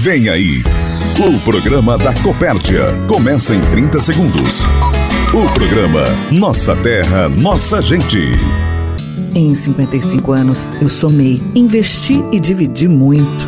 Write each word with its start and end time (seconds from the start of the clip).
Vem 0.00 0.28
aí, 0.28 0.62
o 1.18 1.40
programa 1.40 1.98
da 1.98 2.14
Copérdia. 2.22 2.94
Começa 3.08 3.52
em 3.52 3.60
30 3.60 3.98
segundos. 3.98 4.60
O 5.34 5.52
programa 5.52 6.04
Nossa 6.30 6.76
Terra, 6.76 7.28
Nossa 7.28 7.80
Gente. 7.80 8.30
Em 9.34 9.56
55 9.56 10.30
anos, 10.30 10.70
eu 10.80 10.88
somei, 10.88 11.42
investi 11.52 12.24
e 12.30 12.38
dividi 12.38 12.86
muito 12.86 13.47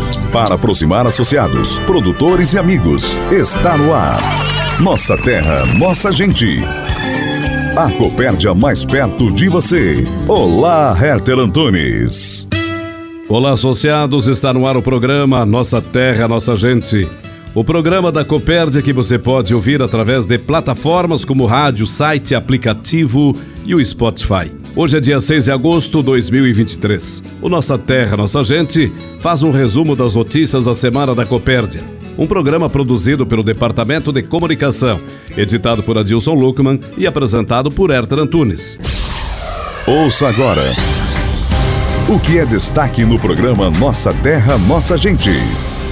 Para 0.31 0.55
aproximar 0.55 1.05
associados, 1.05 1.77
produtores 1.79 2.53
e 2.53 2.57
amigos, 2.57 3.19
está 3.29 3.77
no 3.77 3.93
ar. 3.93 4.21
Nossa 4.79 5.17
terra, 5.17 5.65
nossa 5.77 6.09
gente. 6.09 6.59
A 7.75 7.91
Copérdia 7.91 8.53
mais 8.53 8.85
perto 8.85 9.29
de 9.29 9.49
você. 9.49 10.05
Olá, 10.29 10.97
Herter 10.97 11.37
Antunes. 11.37 12.47
Olá, 13.27 13.51
associados, 13.51 14.27
está 14.27 14.53
no 14.53 14.65
ar 14.65 14.77
o 14.77 14.81
programa 14.81 15.45
Nossa 15.45 15.81
Terra, 15.81 16.29
Nossa 16.29 16.55
Gente. 16.55 17.09
O 17.53 17.61
programa 17.61 18.09
da 18.09 18.23
Copérdia 18.23 18.81
que 18.81 18.93
você 18.93 19.19
pode 19.19 19.53
ouvir 19.53 19.81
através 19.81 20.25
de 20.25 20.37
plataformas 20.37 21.25
como 21.25 21.45
rádio, 21.45 21.85
site, 21.85 22.33
aplicativo 22.33 23.35
e 23.65 23.75
o 23.75 23.85
Spotify. 23.85 24.60
Hoje 24.73 24.97
é 24.97 25.01
dia 25.01 25.19
6 25.19 25.45
de 25.45 25.51
agosto 25.51 25.97
de 25.97 26.05
2023. 26.05 27.23
O 27.41 27.49
Nossa 27.49 27.77
Terra, 27.77 28.15
Nossa 28.15 28.41
Gente 28.41 28.91
faz 29.19 29.43
um 29.43 29.51
resumo 29.51 29.97
das 29.97 30.15
notícias 30.15 30.63
da 30.63 30.73
Semana 30.73 31.13
da 31.13 31.25
Copérdia. 31.25 31.81
Um 32.17 32.25
programa 32.25 32.69
produzido 32.69 33.25
pelo 33.25 33.43
Departamento 33.43 34.13
de 34.13 34.23
Comunicação, 34.23 35.01
editado 35.35 35.83
por 35.83 35.97
Adilson 35.97 36.33
Luckman 36.33 36.79
e 36.97 37.05
apresentado 37.05 37.69
por 37.69 37.89
Herter 37.89 38.19
Antunes. 38.19 38.77
Ouça 39.85 40.29
agora. 40.29 40.63
O 42.07 42.17
que 42.17 42.37
é 42.37 42.45
destaque 42.45 43.03
no 43.03 43.19
programa 43.19 43.69
Nossa 43.69 44.13
Terra, 44.13 44.57
Nossa 44.57 44.95
Gente? 44.95 45.31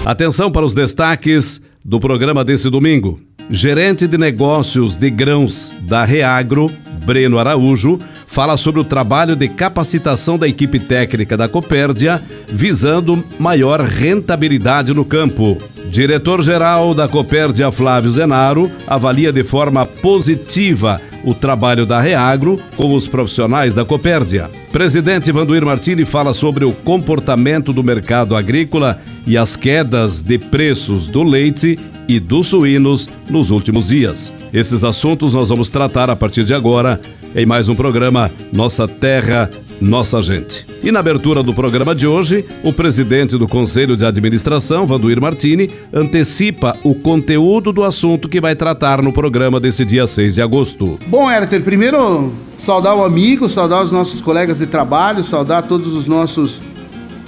Atenção 0.05 0.50
para 0.50 0.66
os 0.66 0.73
destaques 0.73 1.61
do 1.83 2.00
programa 2.00 2.45
desse 2.45 2.69
domingo. 2.69 3.19
Gerente 3.50 4.07
de 4.07 4.17
negócios 4.17 4.95
de 4.95 5.09
grãos 5.09 5.73
da 5.81 6.05
Reagro, 6.05 6.72
Breno 7.05 7.39
Araújo, 7.39 7.97
fala 8.30 8.55
sobre 8.58 8.80
o 8.80 8.83
trabalho 8.83 9.35
de 9.35 9.49
capacitação 9.49 10.38
da 10.38 10.47
equipe 10.47 10.80
técnica 10.80 11.35
da 11.35 11.49
Copérdia, 11.49 12.22
visando 12.47 13.23
maior 13.39 13.81
rentabilidade 13.81 14.94
no 14.94 15.03
campo. 15.03 15.58
Diretor-geral 15.89 16.94
da 16.94 17.07
Copérdia, 17.07 17.72
Flávio 17.72 18.11
Zenaro, 18.11 18.72
avalia 18.88 19.33
de 19.33 19.44
forma 19.44 19.83
positiva 19.83 21.02
o 21.23 21.33
trabalho 21.33 21.88
da 21.88 22.00
Reagro 22.00 22.59
com 22.77 22.94
os 22.94 23.07
profissionais 23.07 23.73
da 23.73 23.83
Copérdia. 23.83 24.47
Presidente 24.72 25.31
Vanduir 25.31 25.66
Martini 25.66 26.05
fala 26.05 26.31
sobre 26.31 26.63
o 26.63 26.72
comportamento 26.72 27.73
do 27.73 27.83
mercado 27.83 28.35
agrícola 28.35 29.02
e 29.25 29.38
as 29.38 29.55
quedas 29.55 30.22
de 30.22 30.38
preços 30.38 31.07
do 31.07 31.23
leite 31.23 31.77
e 32.09 32.19
dos 32.19 32.47
suínos 32.47 33.07
nos 33.29 33.52
últimos 33.52 33.89
dias. 33.89 34.33
Esses 34.52 34.83
assuntos 34.83 35.35
nós 35.35 35.49
vamos 35.49 35.69
tratar 35.69 36.09
a 36.09 36.16
partir 36.16 36.43
de 36.43 36.55
agora 36.55 36.99
em 37.35 37.45
mais 37.45 37.69
um 37.69 37.75
programa 37.75 38.31
Nossa 38.51 38.88
Terra, 38.88 39.47
Nossa 39.79 40.19
Gente. 40.19 40.66
E 40.81 40.91
na 40.91 41.01
abertura 41.01 41.44
do 41.44 41.53
programa 41.53 41.94
de 41.94 42.07
hoje, 42.07 42.44
o 42.63 42.73
presidente 42.73 43.38
do 43.38 43.47
Conselho 43.47 43.95
de 43.95 44.03
Administração, 44.03 44.88
Vanduir 44.88 45.22
Martini, 45.22 45.69
antecipa 45.94 46.75
o 46.84 46.95
conteúdo 46.95 47.72
do 47.72 47.84
assunto 47.84 48.28
que 48.28 48.41
vai 48.41 48.55
tratar 48.55 49.03
no 49.03 49.13
programa 49.13 49.59
desse 49.59 49.85
dia 49.85 50.07
6 50.07 50.34
de 50.34 50.41
agosto. 50.41 50.97
Bom, 51.05 51.29
Herter, 51.29 51.61
primeiro 51.61 52.34
saudar 52.57 52.95
o 52.95 53.03
amigo, 53.03 53.47
saudar 53.47 53.84
os 53.84 53.91
nossos 53.91 54.19
colegas 54.19 54.57
de 54.57 54.66
trabalho, 54.66 55.23
saudar 55.23 55.61
todos 55.61 55.94
os 55.94 56.07
nossos 56.07 56.59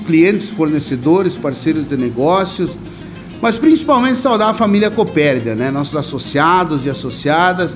clientes, 0.08 0.50
fornecedores, 0.50 1.38
parceiros 1.38 1.88
de 1.88 1.96
negócios, 1.96 2.76
mas 3.42 3.58
principalmente 3.58 4.20
saudar 4.20 4.50
a 4.50 4.54
família 4.54 4.92
Copérdia, 4.92 5.56
né? 5.56 5.72
Nossos 5.72 5.96
associados 5.96 6.86
e 6.86 6.90
associadas 6.90 7.76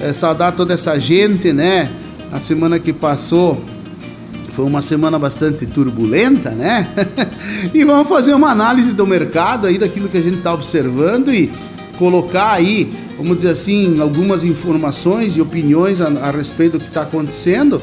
é, 0.00 0.12
saudar 0.12 0.52
toda 0.52 0.74
essa 0.74 0.98
gente, 0.98 1.52
né? 1.52 1.90
A 2.32 2.40
semana 2.40 2.78
que 2.78 2.92
passou 2.92 3.62
foi 4.52 4.64
uma 4.64 4.82
semana 4.82 5.18
bastante 5.18 5.66
turbulenta, 5.66 6.50
né? 6.50 6.88
e 7.72 7.84
vamos 7.84 8.08
fazer 8.08 8.34
uma 8.34 8.50
análise 8.50 8.92
do 8.92 9.06
mercado 9.06 9.66
aí, 9.66 9.78
daquilo 9.78 10.08
que 10.08 10.18
a 10.18 10.22
gente 10.22 10.38
está 10.38 10.52
observando 10.52 11.32
e 11.32 11.50
colocar 11.98 12.52
aí, 12.52 12.92
vamos 13.16 13.36
dizer 13.36 13.50
assim, 13.50 14.00
algumas 14.00 14.44
informações 14.44 15.36
e 15.36 15.40
opiniões 15.40 16.00
a, 16.00 16.08
a 16.08 16.30
respeito 16.30 16.78
do 16.78 16.80
que 16.80 16.88
está 16.88 17.02
acontecendo. 17.02 17.80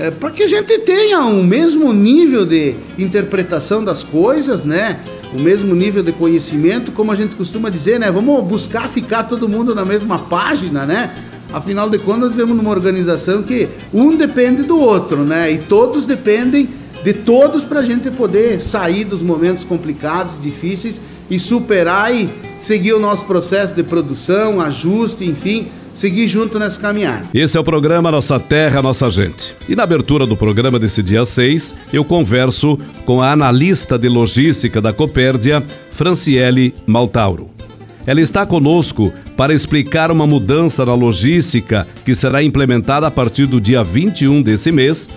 É, 0.00 0.12
para 0.12 0.30
que 0.30 0.44
a 0.44 0.48
gente 0.48 0.78
tenha 0.78 1.20
o 1.26 1.42
mesmo 1.42 1.92
nível 1.92 2.46
de 2.46 2.76
interpretação 2.96 3.82
das 3.82 4.04
coisas, 4.04 4.62
né? 4.62 5.00
O 5.36 5.40
mesmo 5.40 5.74
nível 5.74 6.04
de 6.04 6.12
conhecimento, 6.12 6.92
como 6.92 7.10
a 7.10 7.16
gente 7.16 7.34
costuma 7.34 7.68
dizer, 7.68 7.98
né? 7.98 8.08
Vamos 8.08 8.44
buscar 8.46 8.88
ficar 8.88 9.24
todo 9.24 9.48
mundo 9.48 9.74
na 9.74 9.84
mesma 9.84 10.20
página, 10.20 10.86
né? 10.86 11.12
Afinal 11.52 11.90
de 11.90 11.98
contas, 11.98 12.32
vemos 12.32 12.56
numa 12.56 12.70
organização 12.70 13.42
que 13.42 13.68
um 13.92 14.14
depende 14.14 14.62
do 14.62 14.78
outro, 14.78 15.24
né? 15.24 15.50
E 15.50 15.58
todos 15.58 16.06
dependem 16.06 16.68
de 17.02 17.12
todos 17.12 17.64
para 17.64 17.80
a 17.80 17.84
gente 17.84 18.08
poder 18.10 18.62
sair 18.62 19.04
dos 19.04 19.20
momentos 19.20 19.64
complicados, 19.64 20.40
difíceis 20.40 21.00
e 21.28 21.40
superar 21.40 22.14
e 22.14 22.28
seguir 22.56 22.92
o 22.92 23.00
nosso 23.00 23.24
processo 23.24 23.74
de 23.74 23.82
produção, 23.82 24.60
ajuste, 24.60 25.24
enfim, 25.24 25.66
seguir 25.98 26.28
junto 26.28 26.60
nessa 26.60 26.80
caminhada. 26.80 27.26
Esse 27.34 27.58
é 27.58 27.60
o 27.60 27.64
programa 27.64 28.10
Nossa 28.10 28.38
Terra, 28.38 28.80
Nossa 28.80 29.10
Gente. 29.10 29.54
E 29.68 29.74
na 29.74 29.82
abertura 29.82 30.24
do 30.24 30.36
programa 30.36 30.78
desse 30.78 31.02
dia 31.02 31.24
6, 31.24 31.74
eu 31.92 32.04
converso 32.04 32.78
com 33.04 33.20
a 33.20 33.32
analista 33.32 33.98
de 33.98 34.08
logística 34.08 34.80
da 34.80 34.92
Copérdia, 34.92 35.60
Franciele 35.90 36.72
Maltauro. 36.86 37.50
Ela 38.06 38.20
está 38.20 38.46
conosco 38.46 39.12
para 39.36 39.52
explicar 39.52 40.12
uma 40.12 40.26
mudança 40.26 40.86
na 40.86 40.94
logística 40.94 41.86
que 42.04 42.14
será 42.14 42.42
implementada 42.44 43.08
a 43.08 43.10
partir 43.10 43.46
do 43.46 43.60
dia 43.60 43.82
21 43.82 44.40
desse 44.40 44.70
mês 44.70 45.10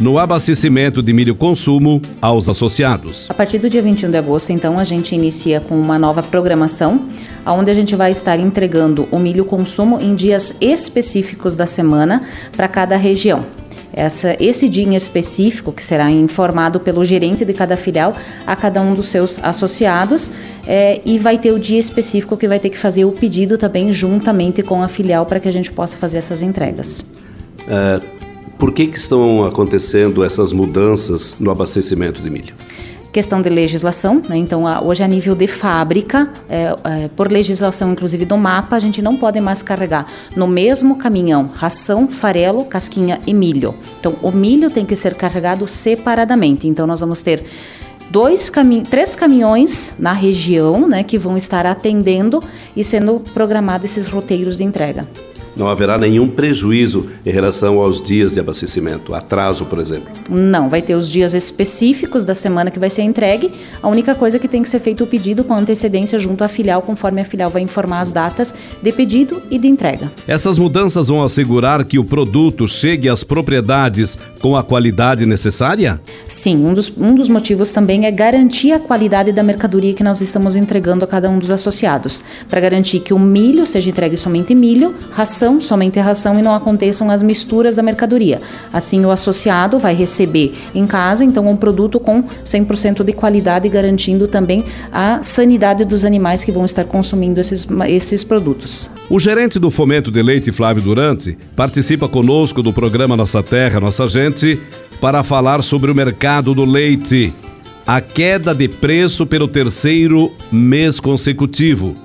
no 0.00 0.18
abastecimento 0.18 1.02
de 1.02 1.12
milho 1.12 1.34
consumo 1.34 2.00
aos 2.20 2.48
associados. 2.48 3.30
A 3.30 3.34
partir 3.34 3.58
do 3.58 3.70
dia 3.70 3.82
21 3.82 4.10
de 4.10 4.16
agosto, 4.16 4.50
então, 4.50 4.78
a 4.78 4.84
gente 4.84 5.14
inicia 5.14 5.60
com 5.60 5.78
uma 5.80 5.98
nova 5.98 6.22
programação, 6.22 7.06
onde 7.46 7.70
a 7.70 7.74
gente 7.74 7.94
vai 7.94 8.10
estar 8.10 8.38
entregando 8.38 9.08
o 9.10 9.18
milho 9.18 9.44
consumo 9.44 9.98
em 10.00 10.14
dias 10.14 10.56
específicos 10.60 11.54
da 11.56 11.66
semana 11.66 12.22
para 12.56 12.68
cada 12.68 12.96
região 12.96 13.44
essa, 13.92 14.36
esse 14.40 14.68
dia 14.68 14.84
em 14.84 14.94
específico, 14.94 15.70
que 15.70 15.84
será 15.84 16.10
informado 16.10 16.80
pelo 16.80 17.04
gerente 17.04 17.44
de 17.44 17.52
cada 17.52 17.76
filial 17.76 18.14
a 18.46 18.56
cada 18.56 18.80
um 18.80 18.94
dos 18.94 19.08
seus 19.08 19.38
associados, 19.42 20.30
é, 20.66 21.00
e 21.04 21.18
vai 21.18 21.38
ter 21.38 21.52
o 21.52 21.58
dia 21.58 21.78
específico 21.78 22.36
que 22.36 22.48
vai 22.48 22.58
ter 22.58 22.70
que 22.70 22.78
fazer 22.78 23.04
o 23.04 23.12
pedido 23.12 23.58
também 23.58 23.92
juntamente 23.92 24.62
com 24.62 24.82
a 24.82 24.88
filial 24.88 25.26
para 25.26 25.38
que 25.38 25.48
a 25.48 25.52
gente 25.52 25.70
possa 25.70 25.96
fazer 25.96 26.18
essas 26.18 26.42
entregas. 26.42 27.04
É, 27.68 28.00
por 28.62 28.72
que, 28.72 28.86
que 28.86 28.96
estão 28.96 29.42
acontecendo 29.42 30.22
essas 30.22 30.52
mudanças 30.52 31.34
no 31.40 31.50
abastecimento 31.50 32.22
de 32.22 32.30
milho? 32.30 32.54
questão 33.12 33.42
de 33.42 33.48
legislação, 33.50 34.22
né? 34.26 34.36
então 34.36 34.62
hoje 34.86 35.02
a 35.02 35.08
nível 35.08 35.34
de 35.34 35.48
fábrica, 35.48 36.30
é, 36.48 36.74
é, 36.84 37.08
por 37.08 37.30
legislação 37.30 37.90
inclusive 37.90 38.24
do 38.24 38.38
mapa, 38.38 38.76
a 38.76 38.78
gente 38.78 39.02
não 39.02 39.16
pode 39.16 39.40
mais 39.40 39.62
carregar 39.62 40.06
no 40.36 40.46
mesmo 40.46 40.96
caminhão 40.96 41.50
ração, 41.52 42.06
farelo, 42.06 42.64
casquinha 42.64 43.18
e 43.26 43.34
milho. 43.34 43.74
Então 43.98 44.14
o 44.22 44.30
milho 44.30 44.70
tem 44.70 44.86
que 44.86 44.94
ser 44.94 45.14
carregado 45.14 45.66
separadamente. 45.66 46.68
Então 46.68 46.86
nós 46.86 47.00
vamos 47.00 47.20
ter 47.20 47.44
dois 48.10 48.48
cami 48.48 48.82
três 48.82 49.16
caminhões 49.16 49.92
na 49.98 50.12
região, 50.12 50.86
né, 50.86 51.02
que 51.02 51.18
vão 51.18 51.36
estar 51.36 51.66
atendendo 51.66 52.40
e 52.76 52.84
sendo 52.84 53.20
programados 53.34 53.90
esses 53.90 54.06
roteiros 54.06 54.56
de 54.56 54.62
entrega. 54.62 55.06
Não 55.56 55.68
haverá 55.68 55.98
nenhum 55.98 56.28
prejuízo 56.28 57.08
em 57.24 57.30
relação 57.30 57.78
aos 57.78 58.02
dias 58.02 58.34
de 58.34 58.40
abastecimento, 58.40 59.14
atraso, 59.14 59.66
por 59.66 59.78
exemplo? 59.78 60.12
Não, 60.30 60.68
vai 60.68 60.82
ter 60.82 60.94
os 60.94 61.08
dias 61.08 61.34
específicos 61.34 62.24
da 62.24 62.34
semana 62.34 62.70
que 62.70 62.78
vai 62.78 62.90
ser 62.90 63.02
entregue. 63.02 63.50
A 63.82 63.88
única 63.88 64.14
coisa 64.14 64.36
é 64.36 64.40
que 64.40 64.48
tem 64.48 64.62
que 64.62 64.68
ser 64.68 64.78
feito 64.78 65.04
o 65.04 65.06
pedido 65.06 65.44
com 65.44 65.54
antecedência 65.54 66.18
junto 66.18 66.42
à 66.44 66.48
filial, 66.48 66.82
conforme 66.82 67.20
a 67.20 67.24
filial 67.24 67.50
vai 67.50 67.62
informar 67.62 68.00
as 68.00 68.12
datas 68.12 68.54
de 68.82 68.92
pedido 68.92 69.42
e 69.50 69.58
de 69.58 69.68
entrega. 69.68 70.10
Essas 70.26 70.58
mudanças 70.58 71.08
vão 71.08 71.22
assegurar 71.22 71.84
que 71.84 71.98
o 71.98 72.04
produto 72.04 72.66
chegue 72.66 73.08
às 73.08 73.24
propriedades 73.24 74.16
com 74.40 74.56
a 74.56 74.62
qualidade 74.62 75.26
necessária? 75.26 76.00
Sim, 76.28 76.64
um 76.64 76.74
dos, 76.74 76.92
um 76.96 77.14
dos 77.14 77.28
motivos 77.28 77.72
também 77.72 78.06
é 78.06 78.10
garantir 78.10 78.72
a 78.72 78.78
qualidade 78.78 79.32
da 79.32 79.42
mercadoria 79.42 79.94
que 79.94 80.02
nós 80.02 80.20
estamos 80.20 80.56
entregando 80.56 81.04
a 81.04 81.08
cada 81.08 81.28
um 81.28 81.38
dos 81.38 81.50
associados, 81.50 82.22
para 82.48 82.60
garantir 82.60 83.00
que 83.00 83.14
o 83.14 83.18
milho 83.18 83.66
seja 83.66 83.90
entregue 83.90 84.16
somente 84.16 84.54
milho, 84.54 84.94
ração 85.12 85.41
somente 85.60 85.98
ração 85.98 86.38
e 86.38 86.42
não 86.42 86.54
aconteçam 86.54 87.10
as 87.10 87.22
misturas 87.22 87.74
da 87.74 87.82
mercadoria. 87.82 88.40
Assim, 88.72 89.04
o 89.04 89.10
associado 89.10 89.78
vai 89.78 89.94
receber 89.94 90.54
em 90.74 90.86
casa, 90.86 91.24
então, 91.24 91.48
um 91.48 91.56
produto 91.56 91.98
com 91.98 92.22
100% 92.44 93.02
de 93.02 93.12
qualidade, 93.12 93.68
garantindo 93.68 94.28
também 94.28 94.64
a 94.92 95.22
sanidade 95.22 95.84
dos 95.84 96.04
animais 96.04 96.44
que 96.44 96.52
vão 96.52 96.64
estar 96.64 96.84
consumindo 96.84 97.40
esses, 97.40 97.66
esses 97.88 98.24
produtos. 98.24 98.90
O 99.10 99.18
gerente 99.18 99.58
do 99.58 99.70
Fomento 99.70 100.10
de 100.10 100.22
Leite, 100.22 100.52
Flávio 100.52 100.82
Durante, 100.82 101.36
participa 101.56 102.08
conosco 102.08 102.62
do 102.62 102.72
programa 102.72 103.16
Nossa 103.16 103.42
Terra, 103.42 103.80
Nossa 103.80 104.08
Gente, 104.08 104.60
para 105.00 105.22
falar 105.22 105.62
sobre 105.62 105.90
o 105.90 105.94
mercado 105.94 106.54
do 106.54 106.64
leite. 106.64 107.32
A 107.86 108.00
queda 108.00 108.54
de 108.54 108.68
preço 108.68 109.26
pelo 109.26 109.48
terceiro 109.48 110.32
mês 110.50 111.00
consecutivo. 111.00 111.96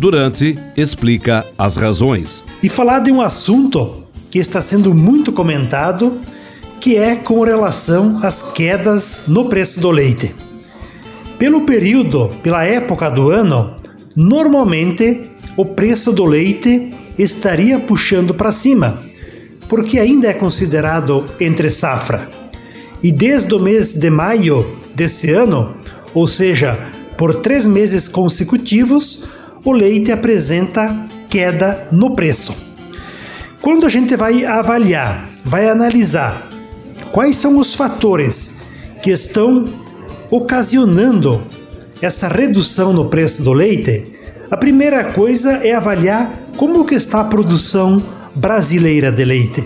Durante 0.00 0.58
explica 0.78 1.44
as 1.58 1.76
razões. 1.76 2.42
E 2.62 2.70
falar 2.70 3.00
de 3.00 3.12
um 3.12 3.20
assunto 3.20 4.02
que 4.30 4.38
está 4.38 4.62
sendo 4.62 4.94
muito 4.94 5.30
comentado, 5.30 6.16
que 6.80 6.96
é 6.96 7.16
com 7.16 7.42
relação 7.42 8.18
às 8.22 8.42
quedas 8.42 9.24
no 9.28 9.50
preço 9.50 9.78
do 9.78 9.90
leite. 9.90 10.34
Pelo 11.38 11.66
período, 11.66 12.30
pela 12.42 12.64
época 12.64 13.10
do 13.10 13.28
ano, 13.28 13.76
normalmente 14.16 15.20
o 15.54 15.66
preço 15.66 16.12
do 16.14 16.24
leite 16.24 16.94
estaria 17.18 17.78
puxando 17.78 18.32
para 18.32 18.52
cima, 18.52 19.02
porque 19.68 19.98
ainda 19.98 20.28
é 20.28 20.32
considerado 20.32 21.26
entre 21.38 21.68
safra. 21.68 22.26
E 23.02 23.12
desde 23.12 23.54
o 23.54 23.60
mês 23.60 23.92
de 23.92 24.08
maio 24.08 24.66
desse 24.94 25.30
ano, 25.30 25.74
ou 26.14 26.26
seja, 26.26 26.78
por 27.18 27.42
três 27.42 27.66
meses 27.66 28.08
consecutivos, 28.08 29.39
o 29.64 29.72
leite 29.72 30.10
apresenta 30.10 31.06
queda 31.28 31.88
no 31.92 32.14
preço. 32.14 32.56
Quando 33.60 33.86
a 33.86 33.88
gente 33.88 34.16
vai 34.16 34.44
avaliar, 34.44 35.28
vai 35.44 35.68
analisar 35.68 36.48
quais 37.12 37.36
são 37.36 37.58
os 37.58 37.74
fatores 37.74 38.56
que 39.02 39.10
estão 39.10 39.64
ocasionando 40.30 41.42
essa 42.00 42.28
redução 42.28 42.92
no 42.92 43.06
preço 43.06 43.42
do 43.42 43.52
leite, 43.52 44.04
a 44.50 44.56
primeira 44.56 45.04
coisa 45.12 45.52
é 45.62 45.74
avaliar 45.74 46.32
como 46.56 46.84
que 46.84 46.94
está 46.94 47.20
a 47.20 47.24
produção 47.24 48.02
brasileira 48.34 49.12
de 49.12 49.24
leite. 49.24 49.64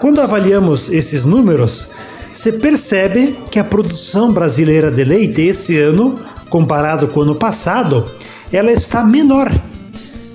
Quando 0.00 0.20
avaliamos 0.20 0.88
esses 0.88 1.24
números, 1.24 1.88
se 2.32 2.52
percebe 2.52 3.38
que 3.50 3.58
a 3.58 3.64
produção 3.64 4.32
brasileira 4.32 4.90
de 4.90 5.04
leite 5.04 5.42
esse 5.42 5.78
ano, 5.78 6.18
comparado 6.50 7.06
com 7.06 7.20
o 7.20 7.22
ano 7.22 7.34
passado, 7.36 8.04
ela 8.52 8.70
está 8.70 9.04
menor. 9.04 9.50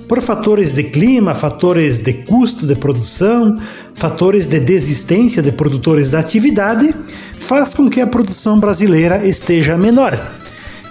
Por 0.07 0.21
fatores 0.21 0.73
de 0.73 0.83
clima, 0.83 1.35
fatores 1.35 1.99
de 1.99 2.13
custo 2.13 2.65
de 2.65 2.75
produção, 2.75 3.57
fatores 3.93 4.47
de 4.47 4.59
desistência 4.59 5.41
de 5.41 5.51
produtores 5.51 6.09
da 6.09 6.19
atividade, 6.19 6.95
faz 7.37 7.73
com 7.73 7.89
que 7.89 7.99
a 7.99 8.07
produção 8.07 8.59
brasileira 8.59 9.25
esteja 9.27 9.77
menor. 9.77 10.17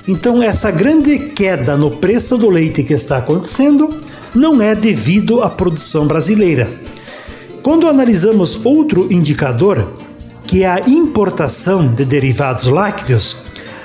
Então, 0.07 0.43
essa 0.43 0.71
grande 0.71 1.19
queda 1.19 1.77
no 1.77 1.91
preço 1.91 2.37
do 2.37 2.49
leite 2.49 2.85
que 2.85 2.93
está 2.93 3.19
acontecendo 3.19 3.89
não 4.35 4.61
é 4.61 4.75
devido 4.75 5.43
à 5.43 5.51
produção 5.51 6.07
brasileira. 6.07 6.71
Quando 7.63 7.89
analisamos 7.89 8.61
outro 8.65 9.11
indicador, 9.11 9.93
que 10.47 10.63
é 10.63 10.69
a 10.69 10.81
importação 10.89 11.93
de 11.93 12.05
derivados 12.05 12.67
lácteos, 12.67 13.37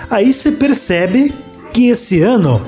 aí 0.10 0.32
se 0.34 0.52
percebe 0.52 1.34
que 1.74 1.88
esse 1.88 2.22
ano 2.22 2.62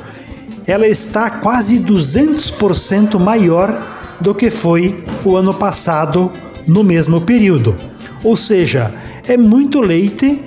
ela 0.66 0.88
está 0.88 1.30
quase 1.30 1.80
200% 1.80 3.20
maior 3.20 4.16
do 4.20 4.34
que 4.34 4.50
foi 4.50 5.04
o 5.26 5.36
ano 5.36 5.54
passado 5.54 6.32
no 6.68 6.84
mesmo 6.84 7.22
período. 7.22 7.76
Ou 8.24 8.38
seja, 8.38 8.94
é 9.28 9.36
muito 9.36 9.82
leite, 9.82 10.42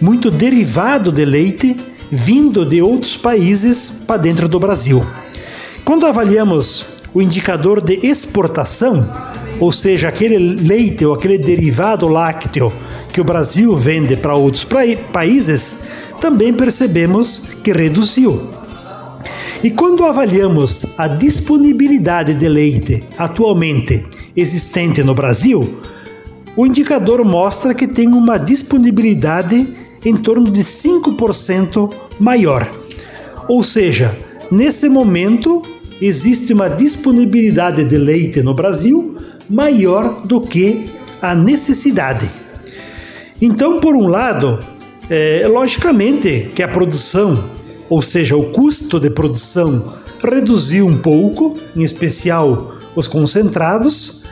muito 0.00 0.30
derivado 0.30 1.10
de 1.10 1.24
leite 1.24 1.76
vindo 2.10 2.66
de 2.66 2.82
outros 2.82 3.16
países 3.16 3.90
para 4.06 4.16
dentro 4.16 4.48
do 4.48 4.58
Brasil. 4.58 5.04
Quando 5.84 6.06
avaliamos 6.06 6.86
o 7.14 7.22
indicador 7.22 7.80
de 7.80 8.06
exportação, 8.06 9.08
ou 9.58 9.72
seja, 9.72 10.08
aquele 10.08 10.38
leite 10.38 11.04
ou 11.04 11.14
aquele 11.14 11.38
derivado 11.38 12.08
lácteo 12.08 12.72
que 13.12 13.20
o 13.20 13.24
Brasil 13.24 13.76
vende 13.76 14.16
para 14.16 14.34
outros 14.34 14.66
países, 15.12 15.76
também 16.20 16.52
percebemos 16.52 17.42
que 17.62 17.72
reduziu. 17.72 18.59
E 19.62 19.70
quando 19.70 20.04
avaliamos 20.04 20.86
a 20.96 21.06
disponibilidade 21.06 22.32
de 22.32 22.48
leite 22.48 23.04
atualmente 23.18 24.02
existente 24.34 25.02
no 25.02 25.14
Brasil, 25.14 25.78
o 26.56 26.64
indicador 26.64 27.22
mostra 27.26 27.74
que 27.74 27.86
tem 27.86 28.08
uma 28.08 28.38
disponibilidade 28.38 29.68
em 30.02 30.16
torno 30.16 30.50
de 30.50 30.60
5% 30.60 31.92
maior. 32.18 32.70
Ou 33.48 33.62
seja, 33.62 34.16
nesse 34.50 34.88
momento 34.88 35.60
existe 36.00 36.54
uma 36.54 36.68
disponibilidade 36.68 37.84
de 37.84 37.98
leite 37.98 38.42
no 38.42 38.54
Brasil 38.54 39.18
maior 39.48 40.22
do 40.26 40.40
que 40.40 40.86
a 41.20 41.34
necessidade. 41.34 42.30
Então, 43.42 43.78
por 43.78 43.94
um 43.94 44.06
lado, 44.06 44.58
é, 45.10 45.46
logicamente 45.46 46.48
que 46.54 46.62
a 46.62 46.68
produção 46.68 47.59
ou 47.90 48.00
seja, 48.00 48.36
o 48.36 48.44
custo 48.52 49.00
de 49.00 49.10
produção 49.10 49.94
reduziu 50.22 50.86
um 50.86 50.96
pouco, 50.96 51.58
em 51.74 51.82
especial 51.82 52.76
os 52.94 53.08
concentrados, 53.08 54.24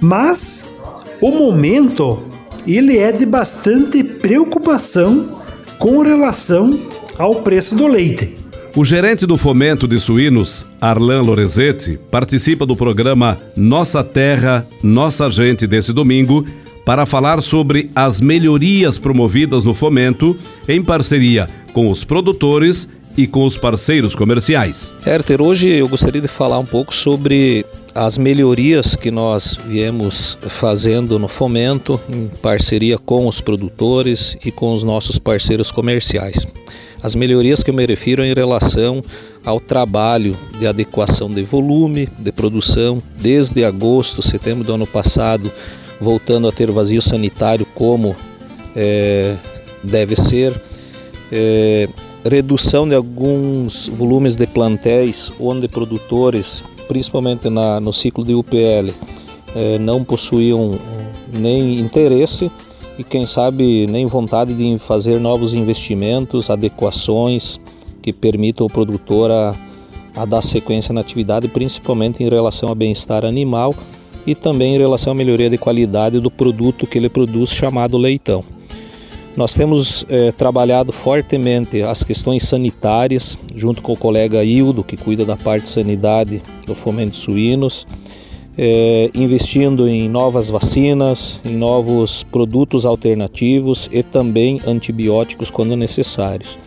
mas 0.00 0.78
o 1.20 1.30
momento 1.30 2.22
ele 2.66 2.98
é 2.98 3.10
de 3.10 3.24
bastante 3.24 4.04
preocupação 4.04 5.40
com 5.78 6.00
relação 6.00 6.78
ao 7.18 7.36
preço 7.36 7.74
do 7.74 7.86
leite. 7.86 8.36
O 8.76 8.84
gerente 8.84 9.24
do 9.24 9.36
fomento 9.36 9.86
de 9.86 9.98
suínos, 10.00 10.66
Arlan 10.80 11.22
Lorenzetti, 11.22 11.98
participa 12.10 12.66
do 12.66 12.74
programa 12.74 13.38
Nossa 13.56 14.02
Terra, 14.02 14.66
Nossa 14.82 15.30
Gente 15.30 15.66
desse 15.66 15.92
domingo 15.92 16.44
para 16.84 17.06
falar 17.06 17.40
sobre 17.40 17.88
as 17.94 18.20
melhorias 18.20 18.98
promovidas 18.98 19.64
no 19.64 19.74
fomento 19.74 20.36
em 20.68 20.82
parceria 20.82 21.48
com 21.74 21.90
os 21.90 22.04
produtores 22.04 22.88
e 23.16 23.26
com 23.26 23.44
os 23.44 23.56
parceiros 23.56 24.14
comerciais. 24.14 24.94
Herter, 25.04 25.42
hoje 25.42 25.68
eu 25.68 25.88
gostaria 25.88 26.20
de 26.20 26.28
falar 26.28 26.58
um 26.58 26.64
pouco 26.64 26.94
sobre 26.94 27.66
as 27.94 28.16
melhorias 28.16 28.96
que 28.96 29.10
nós 29.10 29.58
viemos 29.66 30.38
fazendo 30.40 31.18
no 31.18 31.28
fomento, 31.28 32.00
em 32.08 32.28
parceria 32.40 32.96
com 32.96 33.26
os 33.26 33.40
produtores 33.40 34.36
e 34.44 34.50
com 34.50 34.72
os 34.72 34.82
nossos 34.82 35.18
parceiros 35.18 35.70
comerciais. 35.70 36.46
As 37.02 37.14
melhorias 37.14 37.62
que 37.62 37.70
eu 37.70 37.74
me 37.74 37.84
refiro 37.84 38.24
em 38.24 38.32
relação 38.32 39.02
ao 39.44 39.60
trabalho 39.60 40.36
de 40.58 40.66
adequação 40.66 41.28
de 41.28 41.42
volume, 41.42 42.08
de 42.18 42.32
produção, 42.32 43.02
desde 43.20 43.64
agosto, 43.64 44.22
setembro 44.22 44.64
do 44.64 44.72
ano 44.72 44.86
passado, 44.86 45.52
voltando 46.00 46.48
a 46.48 46.52
ter 46.52 46.70
vazio 46.70 47.02
sanitário 47.02 47.66
como 47.74 48.16
é, 48.74 49.36
deve 49.82 50.16
ser, 50.16 50.52
é, 51.36 51.88
redução 52.24 52.88
de 52.88 52.94
alguns 52.94 53.88
volumes 53.88 54.36
de 54.36 54.46
plantéis 54.46 55.32
onde 55.40 55.66
produtores, 55.66 56.62
principalmente 56.86 57.50
na, 57.50 57.80
no 57.80 57.92
ciclo 57.92 58.24
de 58.24 58.34
UPL, 58.34 58.94
é, 59.56 59.78
não 59.78 60.04
possuíam 60.04 60.70
nem 61.32 61.80
interesse 61.80 62.50
e 62.96 63.02
quem 63.02 63.26
sabe 63.26 63.88
nem 63.88 64.06
vontade 64.06 64.54
de 64.54 64.78
fazer 64.78 65.18
novos 65.18 65.52
investimentos, 65.52 66.48
adequações 66.48 67.58
que 68.00 68.12
permitam 68.12 68.64
ao 68.64 68.70
produtor 68.70 69.32
a, 69.32 69.52
a 70.14 70.24
dar 70.24 70.42
sequência 70.42 70.94
na 70.94 71.00
atividade, 71.00 71.48
principalmente 71.48 72.22
em 72.22 72.28
relação 72.28 72.68
ao 72.68 72.74
bem-estar 72.76 73.24
animal 73.24 73.74
e 74.24 74.36
também 74.36 74.76
em 74.76 74.78
relação 74.78 75.12
à 75.12 75.16
melhoria 75.16 75.50
de 75.50 75.58
qualidade 75.58 76.20
do 76.20 76.30
produto 76.30 76.86
que 76.86 76.96
ele 76.96 77.08
produz, 77.08 77.50
chamado 77.50 77.98
leitão. 77.98 78.44
Nós 79.36 79.52
temos 79.52 80.04
é, 80.08 80.30
trabalhado 80.30 80.92
fortemente 80.92 81.82
as 81.82 82.04
questões 82.04 82.44
sanitárias, 82.44 83.36
junto 83.54 83.82
com 83.82 83.92
o 83.92 83.96
colega 83.96 84.44
Hildo, 84.44 84.84
que 84.84 84.96
cuida 84.96 85.24
da 85.24 85.36
parte 85.36 85.64
de 85.64 85.70
sanidade 85.70 86.40
do 86.66 86.74
fomento 86.74 87.10
de 87.12 87.16
suínos. 87.16 87.86
é, 88.56 89.10
investindo 89.14 89.88
em 89.88 90.08
novas 90.08 90.48
vacinas, 90.48 91.40
em 91.44 91.56
novos 91.56 92.22
produtos 92.24 92.86
alternativos 92.86 93.88
e 93.92 94.02
também 94.02 94.60
antibióticos 94.66 95.50
quando 95.50 95.76
necessários. 95.76 96.58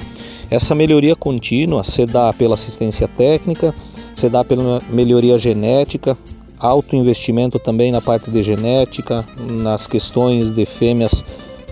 Essa 0.49 0.75
melhoria 0.75 1.15
contínua 1.15 1.83
se 1.83 2.05
dá 2.05 2.31
pela 2.33 2.55
assistência 2.55 3.07
técnica, 3.07 3.73
se 4.15 4.29
dá 4.29 4.43
pela 4.43 4.81
melhoria 4.89 5.37
genética, 5.37 6.17
alto 6.59 6.95
investimento 6.95 7.59
também 7.59 7.91
na 7.91 8.01
parte 8.01 8.31
de 8.31 8.41
genética, 8.41 9.25
nas 9.49 9.87
questões 9.87 10.51
de 10.51 10.65
fêmeas 10.65 11.23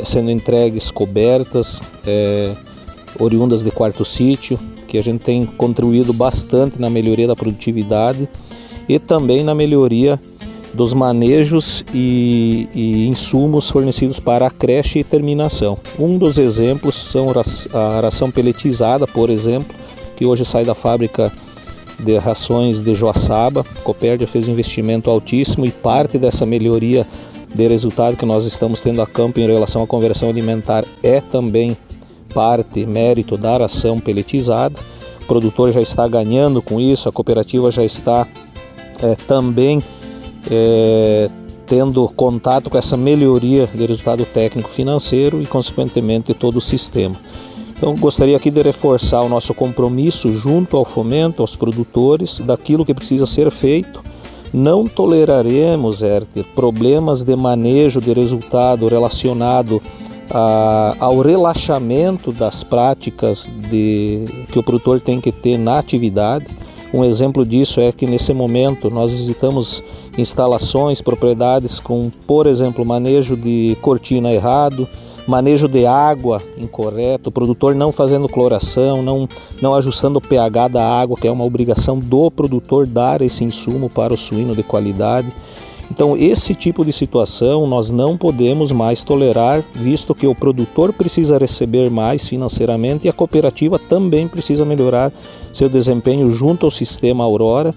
sendo 0.04 0.30
entregues 0.30 0.92
cobertas, 0.92 1.82
é, 2.06 2.54
oriundas 3.20 3.64
de 3.64 3.72
quarto 3.72 4.04
sítio, 4.04 4.60
que 4.88 4.98
a 4.98 5.04
gente 5.04 5.24
tem 5.24 5.46
contribuído 5.46 6.14
bastante 6.14 6.80
na 6.80 6.90
melhoria 6.90 7.28
da 7.28 7.36
produtividade 7.36 8.28
e 8.88 9.00
também 9.00 9.44
na 9.44 9.56
melhoria 9.56 10.20
dos 10.74 10.94
manejos 10.94 11.86
e, 11.94 12.68
e, 12.76 13.08
insumos 13.08 13.70
fornecidos 13.70 14.20
para 14.20 14.48
a 14.48 14.52
creche 14.52 15.00
e 15.00 15.04
terminação. 15.04 15.78
Um 15.98 16.18
dos 16.18 16.38
exemplos 16.38 16.96
são 16.96 17.28
a 17.74 18.02
ração 18.02 18.30
peletizada, 18.30 19.08
por 19.08 19.30
exemplo, 19.30 19.74
que 20.18 20.26
hoje 20.26 20.44
sai 20.44 20.66
da 20.66 20.76
fábrica 20.76 21.32
de 22.00 22.18
rações 22.18 22.82
de 22.82 22.94
Joaçaba. 22.94 23.64
Copérdia 23.84 24.28
fez 24.28 24.48
investimento 24.50 25.10
altíssimo 25.10 25.66
e 25.66 25.72
parte 25.72 26.18
dessa 26.18 26.46
melhoria 26.46 27.08
de 27.56 27.68
resultado 27.68 28.18
que 28.18 28.26
nós 28.26 28.46
estamos 28.46 28.82
tendo 28.82 29.02
a 29.02 29.08
campo 29.08 29.40
em 29.40 29.48
relação 29.48 29.82
à 29.82 29.88
conversão 29.88 30.30
alimentar 30.30 30.84
é 31.02 31.22
também 31.22 31.78
parte, 32.34 32.86
mérito 32.86 33.38
da 33.38 33.58
ração 33.58 33.98
peletizada. 33.98 34.76
O 35.24 35.26
produtor 35.26 35.72
já 35.72 35.82
está 35.82 36.08
ganhando 36.08 36.62
com 36.62 36.80
isso, 36.80 37.08
a 37.08 37.12
cooperativa 37.12 37.72
já 37.72 37.84
está 37.84 38.28
é, 39.02 39.16
também 39.28 39.82
é, 40.52 41.30
tendo 41.66 42.08
contato 42.10 42.70
com 42.70 42.78
essa 42.78 42.98
melhoria 42.98 43.68
de 43.74 43.86
resultado 43.86 44.26
técnico 44.26 44.70
financeiro 44.70 45.42
e, 45.42 45.46
consequentemente, 45.46 46.34
todo 46.34 46.58
o 46.58 46.62
sistema. 46.62 47.16
Então, 47.78 47.96
gostaria 47.96 48.38
aqui 48.38 48.52
de 48.52 48.62
reforçar 48.62 49.22
o 49.22 49.30
nosso 49.30 49.54
compromisso 49.54 50.38
junto 50.38 50.78
ao 50.78 50.86
fomento, 50.86 51.42
aos 51.42 51.56
produtores, 51.56 52.40
daquilo 52.40 52.86
que 52.86 52.94
precisa 52.94 53.26
ser 53.26 53.50
feito. 53.50 54.02
Não 54.56 54.86
toleraremos, 54.86 56.02
Herter, 56.02 56.46
problemas 56.56 57.24
de 57.24 57.36
manejo 57.36 58.00
de 58.00 58.14
resultado 58.14 58.88
relacionado 58.88 59.82
a, 60.32 60.96
ao 60.98 61.20
relaxamento 61.20 62.32
das 62.32 62.64
práticas 62.64 63.52
de, 63.70 64.24
que 64.54 64.58
o 64.58 64.64
produtor 64.64 65.02
tem 65.02 65.20
que 65.20 65.30
ter 65.30 65.58
na 65.58 65.78
atividade. 65.78 66.46
Um 66.94 67.04
exemplo 67.04 67.46
disso 67.46 67.82
é 67.82 67.92
que 67.92 68.08
nesse 68.08 68.34
momento 68.34 68.90
nós 68.90 69.12
visitamos 69.12 69.84
instalações, 70.18 71.02
propriedades 71.02 71.78
com, 71.78 72.10
por 72.26 72.48
exemplo, 72.48 72.86
manejo 72.86 73.36
de 73.36 73.76
cortina 73.82 74.32
errado, 74.32 74.88
manejo 75.28 75.68
de 75.68 75.86
água 75.86 76.42
incorreto, 76.58 77.30
o 77.30 77.32
produtor 77.32 77.74
não 77.76 77.92
fazendo 77.92 78.30
cloração, 78.30 79.02
não, 79.02 79.28
não 79.62 79.74
ajustando 79.74 80.20
o 80.20 80.22
pH 80.22 80.68
da 80.68 80.88
água, 80.88 81.18
que 81.18 81.28
é 81.28 81.32
uma 81.32 81.44
obrigação 81.44 82.00
do 82.00 82.30
produtor 82.30 82.86
dar 82.86 83.22
esse 83.22 83.44
insumo 83.44 83.90
para 83.90 84.14
o 84.14 84.18
suíno 84.18 84.56
de 84.56 84.64
qualidade. 84.64 85.28
Então, 85.92 86.18
esse 86.18 86.56
tipo 86.56 86.84
de 86.84 86.92
situação 86.92 87.68
nós 87.68 87.92
não 87.92 88.18
podemos 88.18 88.72
mais 88.72 89.04
tolerar, 89.04 89.64
visto 89.74 90.16
que 90.16 90.26
o 90.28 90.36
produtor 90.36 90.92
precisa 90.92 91.38
receber 91.38 91.90
mais 91.90 92.28
financeiramente 92.28 93.06
e 93.06 93.10
a 93.10 93.14
cooperativa 93.14 93.78
também 93.78 94.28
precisa 94.28 94.66
melhorar 94.66 95.14
seu 95.54 95.70
desempenho 95.70 96.32
junto 96.32 96.66
ao 96.66 96.72
sistema 96.72 97.24
Aurora, 97.24 97.74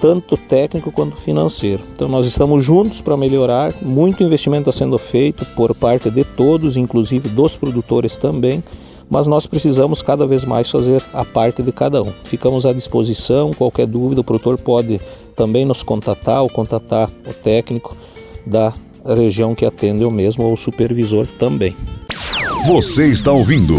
tanto 0.00 0.36
técnico 0.36 0.92
quanto 0.92 1.16
financeiro. 1.16 1.82
Então, 1.94 2.08
nós 2.08 2.26
estamos 2.26 2.64
juntos 2.64 3.00
para 3.00 3.16
melhorar, 3.16 3.72
muito 3.82 4.22
investimento 4.22 4.70
está 4.70 4.84
sendo 4.84 4.98
feito 4.98 5.44
por 5.54 5.74
parte 5.74 6.10
de 6.10 6.24
todos, 6.24 6.76
inclusive 6.76 7.28
dos 7.28 7.56
produtores 7.56 8.16
também 8.16 8.62
mas 9.08 9.26
nós 9.26 9.46
precisamos 9.46 10.02
cada 10.02 10.26
vez 10.26 10.44
mais 10.44 10.70
fazer 10.70 11.02
a 11.12 11.24
parte 11.24 11.62
de 11.62 11.72
cada 11.72 12.02
um. 12.02 12.12
Ficamos 12.24 12.66
à 12.66 12.72
disposição, 12.72 13.52
qualquer 13.52 13.86
dúvida, 13.86 14.20
o 14.20 14.24
produtor 14.24 14.58
pode 14.58 15.00
também 15.34 15.64
nos 15.64 15.82
contatar 15.82 16.42
ou 16.42 16.50
contatar 16.50 17.08
o 17.26 17.32
técnico 17.32 17.96
da 18.44 18.72
região 19.14 19.54
que 19.54 19.64
atende 19.64 20.04
o 20.04 20.10
mesmo 20.10 20.44
ou 20.44 20.54
o 20.54 20.56
supervisor 20.56 21.26
também. 21.38 21.76
Você 22.66 23.08
está 23.08 23.30
ouvindo 23.30 23.74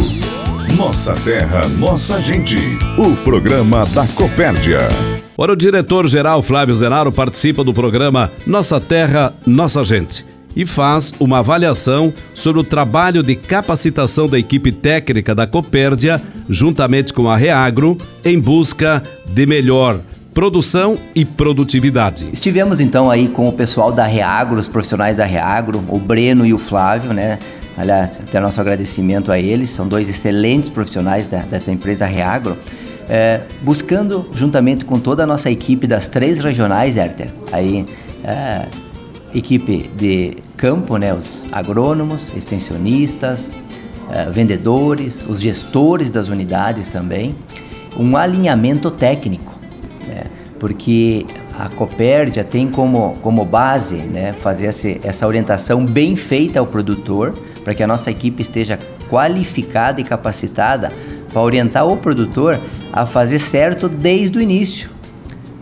Nossa 0.77 1.13
Terra, 1.13 1.67
Nossa 1.67 2.21
Gente, 2.21 2.57
o 2.97 3.15
programa 3.23 3.85
da 3.87 4.07
Copérdia. 4.07 5.16
Ora, 5.39 5.53
o 5.53 5.55
diretor-geral 5.55 6.41
Flávio 6.41 6.73
Zenaro 6.73 7.11
participa 7.11 7.63
do 7.63 7.71
programa 7.71 8.31
Nossa 8.47 8.81
Terra, 8.81 9.35
Nossa 9.45 9.83
Gente 9.83 10.25
e 10.55 10.65
faz 10.65 11.13
uma 11.19 11.37
avaliação 11.37 12.11
sobre 12.33 12.59
o 12.59 12.63
trabalho 12.63 13.21
de 13.21 13.35
capacitação 13.35 14.27
da 14.27 14.39
equipe 14.39 14.71
técnica 14.71 15.35
da 15.35 15.45
Copérdia, 15.45 16.19
juntamente 16.49 17.13
com 17.13 17.29
a 17.29 17.37
Reagro, 17.37 17.95
em 18.25 18.39
busca 18.39 19.03
de 19.27 19.45
melhor 19.45 19.99
produção 20.33 20.97
e 21.13 21.23
produtividade. 21.23 22.27
Estivemos 22.33 22.79
então 22.79 23.11
aí 23.11 23.27
com 23.27 23.47
o 23.47 23.53
pessoal 23.53 23.91
da 23.91 24.05
Reagro, 24.05 24.59
os 24.59 24.67
profissionais 24.67 25.17
da 25.17 25.25
Reagro, 25.25 25.83
o 25.87 25.99
Breno 25.99 26.47
e 26.47 26.53
o 26.55 26.57
Flávio, 26.57 27.13
né? 27.13 27.37
Aliás, 27.77 28.19
até 28.19 28.39
nosso 28.39 28.59
agradecimento 28.59 29.31
a 29.31 29.37
eles, 29.37 29.69
são 29.69 29.87
dois 29.87 30.09
excelentes 30.09 30.67
profissionais 30.67 31.27
da, 31.27 31.41
dessa 31.41 31.71
empresa 31.71 32.07
Reagro. 32.07 32.57
É, 33.09 33.41
buscando, 33.61 34.29
juntamente 34.33 34.83
com 34.83 34.99
toda 34.99 35.23
a 35.23 35.25
nossa 35.25 35.49
equipe 35.49 35.87
das 35.87 36.09
três 36.09 36.39
regionais, 36.43 36.97
Herter, 36.97 37.29
aí 37.53 37.85
é, 38.23 38.67
equipe 39.33 39.89
de 39.95 40.37
campo, 40.55 40.97
né, 40.97 41.13
os 41.13 41.47
agrônomos, 41.51 42.33
extensionistas, 42.35 43.51
uh, 44.09 44.31
vendedores, 44.31 45.25
os 45.27 45.39
gestores 45.39 46.09
das 46.09 46.29
unidades 46.29 46.87
também, 46.87 47.35
um 47.97 48.17
alinhamento 48.17 48.89
técnico, 48.89 49.55
né, 50.07 50.23
porque 50.59 51.25
a 51.57 51.69
Copérdia 51.69 52.43
tem 52.43 52.67
como, 52.67 53.17
como 53.21 53.45
base 53.45 53.95
né, 53.95 54.31
fazer 54.31 54.69
essa 55.03 55.27
orientação 55.27 55.85
bem 55.85 56.15
feita 56.15 56.59
ao 56.59 56.65
produtor, 56.65 57.33
para 57.63 57.75
que 57.75 57.83
a 57.83 57.87
nossa 57.87 58.09
equipe 58.09 58.41
esteja 58.41 58.79
qualificada 59.09 59.99
e 59.99 60.03
capacitada 60.03 60.91
para 61.37 61.43
orientar 61.43 61.85
o 61.87 61.95
produtor 61.95 62.59
a 62.91 63.05
fazer 63.05 63.37
certo 63.37 63.87
desde 63.87 64.39
o 64.39 64.41
início. 64.41 64.89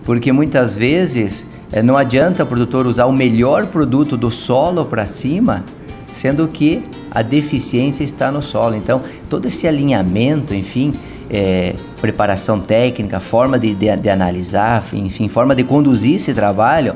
Porque 0.06 0.32
muitas 0.32 0.78
vezes 0.78 1.46
é, 1.70 1.84
não 1.84 1.98
adianta 1.98 2.44
o 2.44 2.46
produtor 2.46 2.88
usar 2.88 3.08
o 3.08 3.12
melhor 3.12 3.68
produto 3.68 4.16
do 4.16 4.32
solo 4.32 4.86
para 4.86 5.06
cima, 5.06 5.66
sendo 6.14 6.48
que 6.48 6.82
a 7.12 7.22
deficiência 7.22 8.06
está 8.06 8.32
no 8.32 8.42
solo. 8.42 8.74
Então, 8.74 9.02
todo 9.30 9.48
esse 9.48 9.68
alinhamento, 9.68 10.56
enfim, 10.56 10.94
é, 11.30 11.76
preparação 12.00 12.58
técnica, 12.58 13.20
forma 13.20 13.60
de, 13.60 13.76
de, 13.76 13.94
de, 13.98 14.10
analisar, 14.10 14.82
enfim, 14.94 15.28
forma 15.28 15.54
de 15.54 15.66
conduzir 15.66 16.16
esse 16.16 16.34
trabalho, 16.34 16.94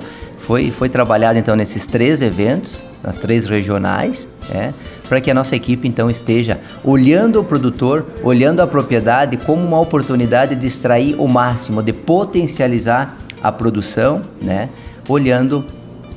foi, 0.50 0.72
foi 0.72 0.90
trabalhado 0.90 1.38
então 1.38 1.56
nesses 1.56 1.86
três 1.86 2.24
eventos, 2.24 2.84
nas 3.04 3.18
três 3.18 3.46
regionais, 3.46 4.28
é, 4.50 4.74
para 5.08 5.22
que 5.22 5.30
a 5.30 5.34
nossa 5.36 5.56
equipe 5.56 5.88
então 5.88 6.10
esteja 6.10 6.60
olhando 6.84 7.40
o 7.40 7.44
produtor, 7.44 8.04
olhando 8.24 8.60
a 8.60 8.66
propriedade 8.66 9.38
como 9.38 9.64
uma 9.64 9.80
oportunidade 9.80 10.56
de 10.56 10.66
extrair 10.66 11.16
o 11.20 11.28
máximo, 11.28 11.84
de 11.84 11.94
potencializar 11.94 13.16
a 13.44 13.52
produção, 13.52 14.24
né, 14.42 14.70
olhando 15.08 15.64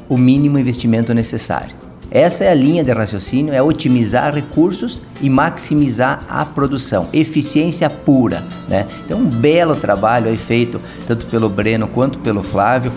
o 0.08 0.16
mínimo 0.16 0.58
investimento 0.58 1.12
necessário. 1.12 1.76
Essa 2.10 2.44
é 2.44 2.50
a 2.50 2.54
linha 2.54 2.82
de 2.82 2.90
raciocínio, 2.90 3.52
é 3.52 3.62
otimizar 3.62 4.34
recursos 4.34 5.00
e 5.20 5.28
maximizar 5.30 6.20
a 6.28 6.44
produção, 6.44 7.06
eficiência 7.12 7.88
pura. 7.88 8.44
Né? 8.68 8.86
Então, 9.04 9.18
um 9.18 9.24
belo 9.24 9.74
trabalho 9.74 10.28
aí 10.28 10.36
feito 10.36 10.80
tanto 11.06 11.24
pelo 11.26 11.48
Breno 11.48 11.88
quanto 11.88 12.18
pelo 12.18 12.42
Flávio, 12.42 12.92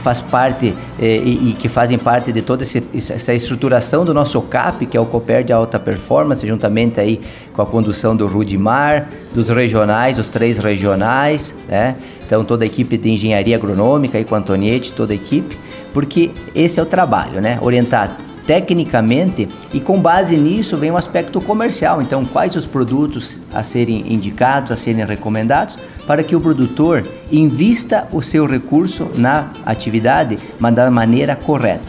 faz 0.00 0.20
parte 0.20 0.74
eh, 0.98 1.16
e, 1.16 1.50
e, 1.50 1.52
que 1.52 1.68
fazem 1.68 1.98
parte 1.98 2.32
de 2.32 2.42
toda 2.42 2.62
esse, 2.62 2.82
essa 2.94 3.32
estruturação 3.32 4.04
do 4.04 4.12
nosso 4.12 4.40
CAP, 4.42 4.86
que 4.86 4.96
é 4.96 5.00
o 5.00 5.06
Cooper 5.06 5.44
de 5.44 5.52
Alta 5.52 5.78
Performance, 5.78 6.46
juntamente 6.46 6.98
aí 6.98 7.20
com 7.52 7.62
a 7.62 7.66
condução 7.66 8.16
do 8.16 8.26
Rudimar, 8.26 9.08
dos 9.34 9.48
regionais, 9.48 10.18
os 10.18 10.28
três 10.28 10.58
regionais, 10.58 11.54
né? 11.68 11.96
Então 12.24 12.44
toda 12.44 12.64
a 12.64 12.66
equipe 12.66 12.96
de 12.96 13.10
engenharia 13.10 13.56
agronômica 13.56 14.18
aí 14.18 14.24
com 14.24 14.34
a 14.34 14.38
Antoniette, 14.38 14.92
toda 14.92 15.12
a 15.12 15.16
equipe, 15.16 15.58
porque 15.92 16.30
esse 16.54 16.78
é 16.80 16.82
o 16.82 16.86
trabalho, 16.86 17.40
né? 17.40 17.58
Orientar 17.60 18.16
tecnicamente 18.50 19.46
e 19.72 19.78
com 19.78 20.00
base 20.00 20.36
nisso 20.36 20.76
vem 20.76 20.90
o 20.90 20.96
aspecto 20.96 21.40
comercial. 21.40 22.02
Então, 22.02 22.24
quais 22.24 22.56
os 22.56 22.66
produtos 22.66 23.38
a 23.54 23.62
serem 23.62 24.12
indicados, 24.12 24.72
a 24.72 24.76
serem 24.76 25.06
recomendados, 25.06 25.78
para 26.04 26.24
que 26.24 26.34
o 26.34 26.40
produtor 26.40 27.06
invista 27.30 28.08
o 28.10 28.20
seu 28.20 28.46
recurso 28.46 29.08
na 29.14 29.50
atividade, 29.64 30.36
mas 30.58 30.74
da 30.74 30.90
maneira 30.90 31.36
correta, 31.36 31.86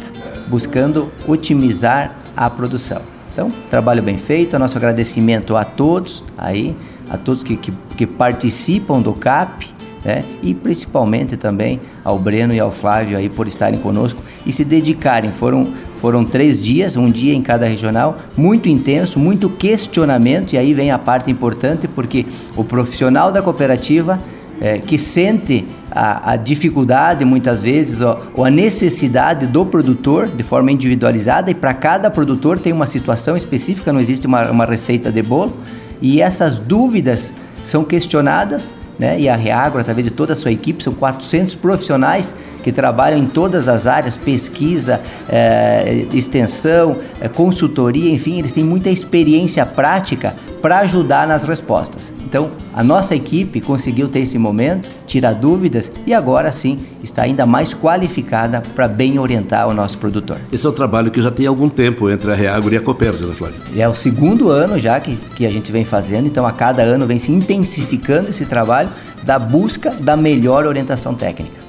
buscando 0.50 1.12
otimizar 1.28 2.14
a 2.38 2.48
produção. 2.48 3.02
Então, 3.34 3.50
trabalho 3.72 4.04
bem 4.04 4.20
feito, 4.20 4.60
nosso 4.60 4.78
agradecimento 4.78 5.56
a 5.56 5.66
todos 5.66 6.24
aí, 6.38 6.78
a 7.10 7.18
todos 7.18 7.42
que, 7.42 7.58
que, 7.58 7.74
que 7.98 8.06
participam 8.06 9.02
do 9.02 9.14
CAP, 9.14 9.68
né? 10.04 10.24
e 10.42 10.54
principalmente 10.54 11.38
também 11.38 11.80
ao 12.04 12.18
Breno 12.18 12.54
e 12.54 12.60
ao 12.60 12.72
Flávio 12.72 13.18
aí 13.18 13.30
por 13.30 13.48
estarem 13.48 13.80
conosco 13.80 14.22
e 14.46 14.52
se 14.52 14.64
dedicarem. 14.64 15.32
Foram, 15.32 15.68
foram 16.02 16.26
três 16.26 16.60
dias, 16.60 16.98
um 16.98 17.06
dia 17.06 17.34
em 17.34 17.44
cada 17.44 17.68
regional, 17.68 18.18
muito 18.36 18.68
intenso, 18.68 19.20
muito 19.20 19.48
questionamento, 19.48 20.54
e 20.54 20.58
aí 20.58 20.74
vem 20.74 20.90
a 20.90 20.98
parte 20.98 21.30
importante, 21.30 21.88
porque 21.88 22.26
o 22.58 22.64
profissional 22.64 23.32
da 23.32 23.40
cooperativa 23.40 24.20
é, 24.60 24.80
que 24.80 24.98
sente 24.98 25.64
a, 25.92 26.32
a, 26.32 26.36
dificuldade 26.36 27.24
muitas 27.24 27.62
vezes 27.62 28.02
ou, 28.02 28.20
ou, 28.36 28.46
a 28.46 28.50
necessidade 28.50 29.46
do 29.46 29.64
produtor 29.64 30.28
de 30.28 30.42
forma 30.44 30.72
individualizada 30.72 31.52
e 31.52 31.54
para 31.54 31.74
cada 31.74 32.10
produtor 32.10 32.58
tem 32.58 32.74
uma 32.74 32.88
situação 32.88 33.38
específica, 33.38 33.94
não 33.94 34.00
existe 34.00 34.26
uma, 34.26 34.50
uma 34.50 34.66
receita 34.66 35.12
de 35.12 35.22
bolo 35.22 35.56
e 36.02 36.20
essas 36.20 36.58
dúvidas 36.58 37.32
são 37.64 37.84
questionadas 37.84 38.74
né? 38.98 39.20
E 39.20 39.28
a 39.28 39.36
Reagro, 39.36 39.80
através 39.80 40.06
de 40.06 40.12
toda 40.12 40.34
a 40.34 40.36
sua 40.36 40.52
equipe, 40.52 40.84
são 40.84 40.94
400 40.94 41.56
profissionais 41.56 42.34
que 42.64 42.72
trabalham 42.72 43.20
em 43.20 43.26
todas 43.26 43.68
as 43.68 43.88
áreas, 43.88 44.16
pesquisa, 44.16 45.02
é, 45.28 46.06
extensão, 46.14 47.00
é, 47.20 47.28
consultoria, 47.28 48.12
enfim, 48.12 48.40
eles 48.40 48.52
têm 48.52 48.64
muita 48.64 48.90
experiência 48.90 49.66
prática 49.66 50.36
para 50.62 50.80
ajudar 50.80 51.28
nas 51.28 51.44
respostas. 51.44 52.12
Então, 52.24 52.52
a 52.74 52.84
nossa 52.84 53.16
equipe 53.16 53.60
conseguiu 53.60 54.08
ter 54.08 54.20
esse 54.20 54.38
momento, 54.38 54.90
tirar 55.06 55.34
dúvidas 55.34 55.92
e 56.06 56.14
agora 56.14 56.52
sim 56.52 56.80
está 57.04 57.24
ainda 57.24 57.46
mais 57.46 57.74
qualificada 57.74 58.62
para 58.76 58.88
bem 58.88 59.20
orientar 59.20 59.68
o 59.68 59.74
nosso 59.74 59.98
produtor. 59.98 60.38
Esse 60.52 60.66
é 60.66 60.70
um 60.70 60.74
trabalho 60.74 61.12
que 61.12 61.22
já 61.22 61.32
tem 61.32 61.46
algum 61.46 61.68
tempo 61.68 62.10
entre 62.10 62.32
a 62.32 62.36
Reagro 62.36 62.74
e 62.74 62.78
a 62.78 62.82
Copérsia, 62.82 63.26
né, 63.26 63.34
Flávio? 63.34 63.58
É 63.76 63.88
o 63.88 63.96
segundo 63.96 64.50
ano 64.50 64.78
já 64.80 65.00
que, 65.00 65.16
que 65.36 65.46
a 65.46 65.50
gente 65.50 65.72
vem 65.72 65.84
fazendo, 65.84 66.28
então 66.28 66.46
a 66.46 66.52
cada 66.52 66.82
ano 66.84 67.06
vem 67.06 67.20
se 67.20 67.32
intensificando 67.32 68.30
esse 68.30 68.46
trabalho 68.46 68.90
da 69.24 69.38
busca 69.38 69.92
da 69.92 70.16
melhor 70.16 70.66
orientação 70.66 71.14
técnica. 71.14 71.62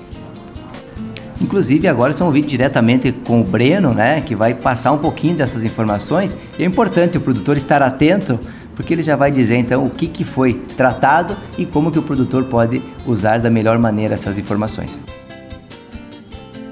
Inclusive 1.43 1.89
agora 1.89 2.13
são 2.13 2.29
ouvidos 2.29 2.49
diretamente 2.49 3.11
com 3.11 3.41
o 3.41 3.45
Breno, 3.45 3.93
né, 3.93 4.21
que 4.21 4.35
vai 4.37 4.55
passar 4.55 4.93
um 4.93 4.99
pouquinho 4.99 5.35
dessas 5.35 5.65
informações. 5.65 6.37
E 6.57 6.63
é 6.63 6.67
importante 6.67 7.19
o 7.19 7.21
produtor 7.21 7.57
estar 7.57 7.83
atento, 7.83 8.39
porque 8.83 8.93
ele 8.93 9.03
já 9.03 9.15
vai 9.15 9.31
dizer 9.31 9.57
então 9.59 9.87
o 9.87 9.91
que, 9.91 10.09
que 10.09 10.25
foi 10.25 10.55
tratado 10.55 11.37
e 11.57 11.65
como 11.65 11.93
que 11.93 12.01
o 12.01 12.03
produtor 12.03 12.43
pode 12.45 12.83
usar 13.07 13.39
da 13.39 13.49
melhor 13.49 13.79
maneira 13.79 14.15
essas 14.15 14.37
informações. 14.37 15.01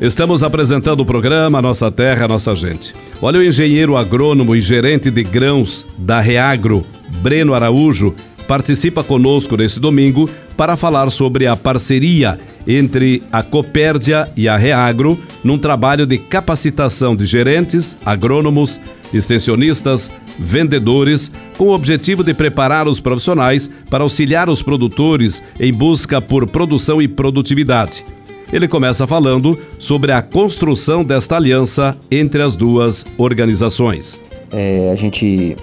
Estamos 0.01 0.43
apresentando 0.43 1.01
o 1.01 1.07
programa 1.07 1.63
Nossa 1.63 1.89
Terra, 1.89 2.27
Nossa 2.27 2.57
Gente. 2.57 2.93
Olha 3.23 3.39
o 3.39 3.45
engenheiro 3.45 3.97
agrônomo 3.97 4.57
e 4.57 4.61
gerente 4.61 5.09
de 5.09 5.23
grãos 5.23 5.87
da 5.97 6.19
Reagro, 6.19 6.85
Breno 7.23 7.55
Araújo, 7.55 8.13
participa 8.51 9.05
conosco 9.05 9.57
nesse 9.57 9.79
domingo 9.79 10.29
para 10.57 10.77
falar 10.77 11.09
sobre 11.11 11.47
a 11.47 11.55
parceria 11.55 12.37
entre 12.67 13.23
a 13.31 13.45
Copérdia 13.45 14.29
e 14.37 14.49
a 14.49 14.57
Reagro 14.57 15.17
num 15.45 15.57
trabalho 15.57 16.05
de 16.05 16.19
capacitação 16.19 17.15
de 17.15 17.27
gerentes, 17.27 17.97
agrônomos, 18.05 18.81
extensionistas, 19.15 20.11
vendedores, 20.37 21.31
com 21.57 21.67
o 21.67 21.73
objetivo 21.73 22.25
de 22.25 22.35
preparar 22.35 22.89
os 22.89 22.99
profissionais 22.99 23.71
para 23.89 24.03
auxiliar 24.03 24.49
os 24.49 24.61
produtores 24.63 25.41
em 25.61 25.73
busca 25.73 26.21
por 26.21 26.45
produção 26.49 27.01
e 27.01 27.07
produtividade. 27.07 28.05
Ele 28.53 28.67
começa 28.67 29.07
falando 29.07 29.57
sobre 29.79 30.11
a 30.11 30.21
construção 30.21 31.05
desta 31.05 31.37
aliança 31.37 31.97
entre 32.11 32.43
as 32.43 32.57
duas 32.57 33.07
organizações. 33.17 34.19
É, 34.53 34.91
a 34.91 34.97
gente 34.97 35.55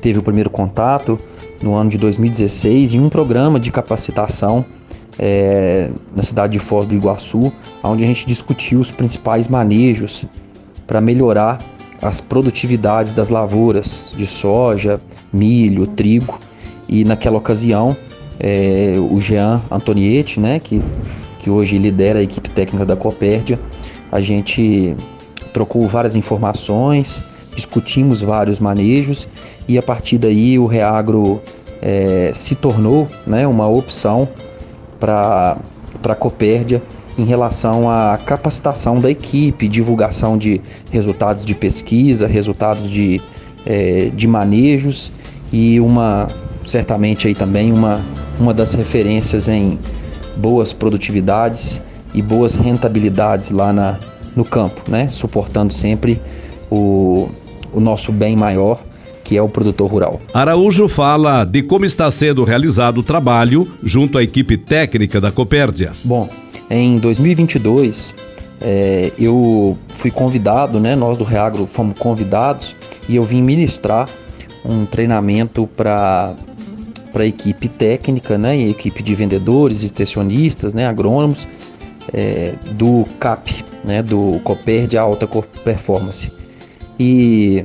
teve 0.00 0.18
o 0.18 0.22
primeiro 0.22 0.50
contato 0.50 1.16
no 1.62 1.74
ano 1.74 1.90
de 1.90 1.98
2016 1.98 2.94
em 2.94 3.00
um 3.00 3.08
programa 3.08 3.60
de 3.60 3.70
capacitação 3.70 4.64
é, 5.18 5.90
na 6.14 6.22
cidade 6.22 6.54
de 6.54 6.58
Foz 6.58 6.86
do 6.86 6.94
Iguaçu, 6.94 7.52
onde 7.82 8.04
a 8.04 8.06
gente 8.06 8.26
discutiu 8.26 8.80
os 8.80 8.90
principais 8.90 9.48
manejos 9.48 10.24
para 10.86 11.00
melhorar 11.00 11.58
as 12.00 12.20
produtividades 12.20 13.12
das 13.12 13.28
lavouras 13.28 14.06
de 14.16 14.26
soja, 14.26 15.00
milho, 15.32 15.86
trigo. 15.86 16.38
E 16.88 17.04
naquela 17.04 17.38
ocasião, 17.38 17.96
é, 18.40 18.94
o 18.98 19.20
Jean 19.20 19.62
Antonietti, 19.70 20.40
né, 20.40 20.58
que, 20.58 20.82
que 21.38 21.48
hoje 21.48 21.78
lidera 21.78 22.18
a 22.18 22.22
equipe 22.22 22.50
técnica 22.50 22.84
da 22.84 22.96
Copérdia, 22.96 23.58
a 24.10 24.20
gente 24.20 24.96
trocou 25.52 25.86
várias 25.86 26.16
informações, 26.16 27.22
discutimos 27.54 28.22
vários 28.22 28.60
manejos 28.60 29.28
e 29.68 29.78
a 29.78 29.82
partir 29.82 30.18
daí 30.18 30.58
o 30.58 30.66
Reagro 30.66 31.40
é, 31.80 32.30
se 32.34 32.54
tornou 32.54 33.06
né, 33.26 33.46
uma 33.46 33.68
opção 33.68 34.28
para 34.98 35.58
a 36.08 36.14
Copérdia 36.14 36.82
em 37.18 37.24
relação 37.24 37.90
à 37.90 38.16
capacitação 38.16 39.00
da 39.00 39.10
equipe, 39.10 39.68
divulgação 39.68 40.38
de 40.38 40.60
resultados 40.90 41.44
de 41.44 41.54
pesquisa, 41.54 42.26
resultados 42.26 42.90
de, 42.90 43.20
é, 43.66 44.10
de 44.14 44.26
manejos 44.26 45.12
e 45.52 45.78
uma 45.80 46.28
certamente 46.64 47.26
aí 47.26 47.34
também 47.34 47.72
uma, 47.72 48.00
uma 48.38 48.54
das 48.54 48.72
referências 48.72 49.48
em 49.48 49.78
boas 50.36 50.72
produtividades 50.72 51.80
e 52.14 52.22
boas 52.22 52.54
rentabilidades 52.54 53.50
lá 53.50 53.72
na, 53.72 53.98
no 54.34 54.44
campo, 54.44 54.82
né? 54.88 55.08
suportando 55.08 55.72
sempre 55.72 56.20
o, 56.70 57.28
o 57.72 57.80
nosso 57.80 58.12
bem 58.12 58.36
maior 58.36 58.80
que 59.24 59.36
é 59.36 59.42
o 59.42 59.48
produtor 59.48 59.90
rural. 59.90 60.20
Araújo 60.34 60.88
fala 60.88 61.44
de 61.44 61.62
como 61.62 61.84
está 61.84 62.10
sendo 62.10 62.44
realizado 62.44 62.98
o 62.98 63.02
trabalho 63.02 63.66
junto 63.82 64.18
à 64.18 64.22
equipe 64.22 64.56
técnica 64.56 65.20
da 65.20 65.30
Copérdia. 65.30 65.92
Bom, 66.04 66.28
em 66.68 66.98
2022 66.98 68.14
é, 68.60 69.12
eu 69.18 69.76
fui 69.88 70.10
convidado, 70.10 70.78
né? 70.78 70.94
Nós 70.94 71.18
do 71.18 71.24
Reagro 71.24 71.66
fomos 71.66 71.98
convidados 71.98 72.76
e 73.08 73.16
eu 73.16 73.22
vim 73.22 73.42
ministrar 73.42 74.08
um 74.64 74.84
treinamento 74.86 75.68
para 75.76 76.34
para 77.12 77.24
a 77.24 77.26
equipe 77.26 77.68
técnica, 77.68 78.38
né, 78.38 78.56
e 78.56 78.70
equipe 78.70 79.02
de 79.02 79.14
vendedores, 79.14 79.82
extensionistas, 79.82 80.72
né, 80.72 80.86
agrônomos 80.86 81.46
é, 82.10 82.54
do 82.72 83.04
CAP, 83.20 83.62
né, 83.84 84.02
do 84.02 84.40
Copper 84.42 84.86
de 84.86 84.96
Alta 84.96 85.28
Performance. 85.62 86.32
E 86.98 87.64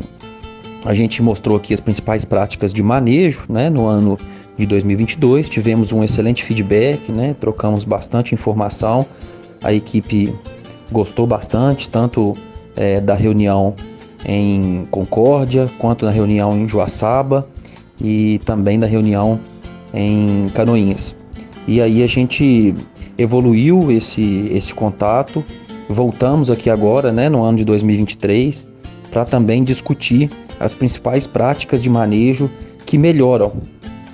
a 0.85 0.93
gente 0.93 1.21
mostrou 1.21 1.57
aqui 1.57 1.73
as 1.73 1.79
principais 1.79 2.23
práticas 2.23 2.73
de 2.73 2.81
manejo 2.81 3.43
né, 3.49 3.69
no 3.69 3.85
ano 3.85 4.17
de 4.57 4.65
2022. 4.65 5.49
Tivemos 5.49 5.91
um 5.91 6.03
excelente 6.03 6.43
feedback, 6.43 7.11
né, 7.11 7.35
trocamos 7.39 7.83
bastante 7.83 8.33
informação. 8.33 9.05
A 9.63 9.73
equipe 9.73 10.33
gostou 10.91 11.27
bastante, 11.27 11.89
tanto 11.89 12.33
é, 12.75 13.01
da 13.01 13.15
reunião 13.15 13.73
em 14.25 14.87
Concórdia, 14.89 15.69
quanto 15.77 16.05
da 16.05 16.11
reunião 16.11 16.57
em 16.57 16.67
Joaçaba 16.67 17.47
e 17.99 18.39
também 18.45 18.79
da 18.79 18.87
reunião 18.87 19.39
em 19.93 20.47
Canoinhas. 20.53 21.15
E 21.67 21.81
aí 21.81 22.03
a 22.03 22.07
gente 22.07 22.73
evoluiu 23.17 23.91
esse, 23.91 24.49
esse 24.53 24.73
contato, 24.73 25.43
voltamos 25.89 26.49
aqui 26.49 26.69
agora, 26.69 27.11
né, 27.11 27.29
no 27.29 27.43
ano 27.43 27.57
de 27.57 27.65
2023, 27.65 28.67
para 29.11 29.25
também 29.25 29.63
discutir 29.63 30.29
as 30.59 30.73
principais 30.73 31.27
práticas 31.27 31.81
de 31.81 31.89
manejo 31.89 32.49
que 32.85 32.97
melhoram 32.97 33.53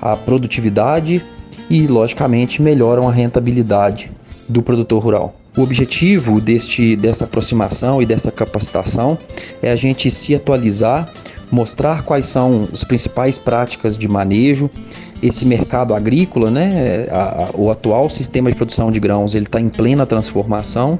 a 0.02 0.16
produtividade 0.16 1.24
e, 1.70 1.88
logicamente, 1.88 2.62
melhoram 2.62 3.08
a 3.08 3.12
rentabilidade 3.12 4.12
do 4.50 4.62
produtor 4.62 5.02
rural. 5.02 5.36
O 5.56 5.62
objetivo 5.62 6.42
deste, 6.42 6.96
dessa 6.96 7.26
aproximação 7.26 8.02
e 8.02 8.06
dessa 8.06 8.32
capacitação 8.32 9.18
é 9.62 9.72
a 9.72 9.76
gente 9.76 10.10
se 10.10 10.34
atualizar, 10.34 11.08
mostrar 11.52 12.04
quais 12.04 12.26
são 12.26 12.68
as 12.74 12.84
principais 12.84 13.38
práticas 13.38 13.96
de 13.96 14.08
manejo. 14.08 14.70
Esse 15.22 15.46
mercado 15.46 15.94
agrícola, 15.94 16.50
né, 16.50 17.08
a, 17.12 17.46
a, 17.46 17.50
o 17.54 17.70
atual 17.70 18.10
sistema 18.10 18.50
de 18.50 18.58
produção 18.58 18.92
de 18.92 19.00
grãos, 19.00 19.36
ele 19.36 19.46
está 19.46 19.60
em 19.60 19.70
plena 19.70 20.06
transformação. 20.06 20.98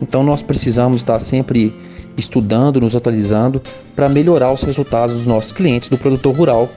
Então 0.00 0.22
nós 0.22 0.42
precisamos 0.42 0.98
estar 1.02 1.20
sempre 1.20 1.72
estudando, 2.16 2.80
nos 2.80 2.94
atualizando 2.94 3.62
para 3.94 4.08
melhorar 4.08 4.52
os 4.52 4.62
resultados 4.62 5.16
dos 5.16 5.26
nossos 5.26 5.52
clientes 5.52 5.88
do 5.88 5.98
produtor 5.98 6.34
rural 6.34 6.68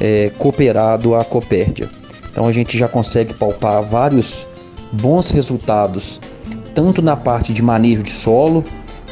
é, 0.00 0.30
cooperado 0.38 1.14
à 1.14 1.24
Copérdia. 1.24 1.88
Então 2.30 2.46
a 2.46 2.52
gente 2.52 2.76
já 2.76 2.86
consegue 2.88 3.32
palpar 3.34 3.82
vários 3.82 4.46
bons 4.92 5.30
resultados, 5.30 6.20
tanto 6.74 7.00
na 7.00 7.16
parte 7.16 7.52
de 7.52 7.62
manejo 7.62 8.02
de 8.02 8.10
solo, 8.10 8.62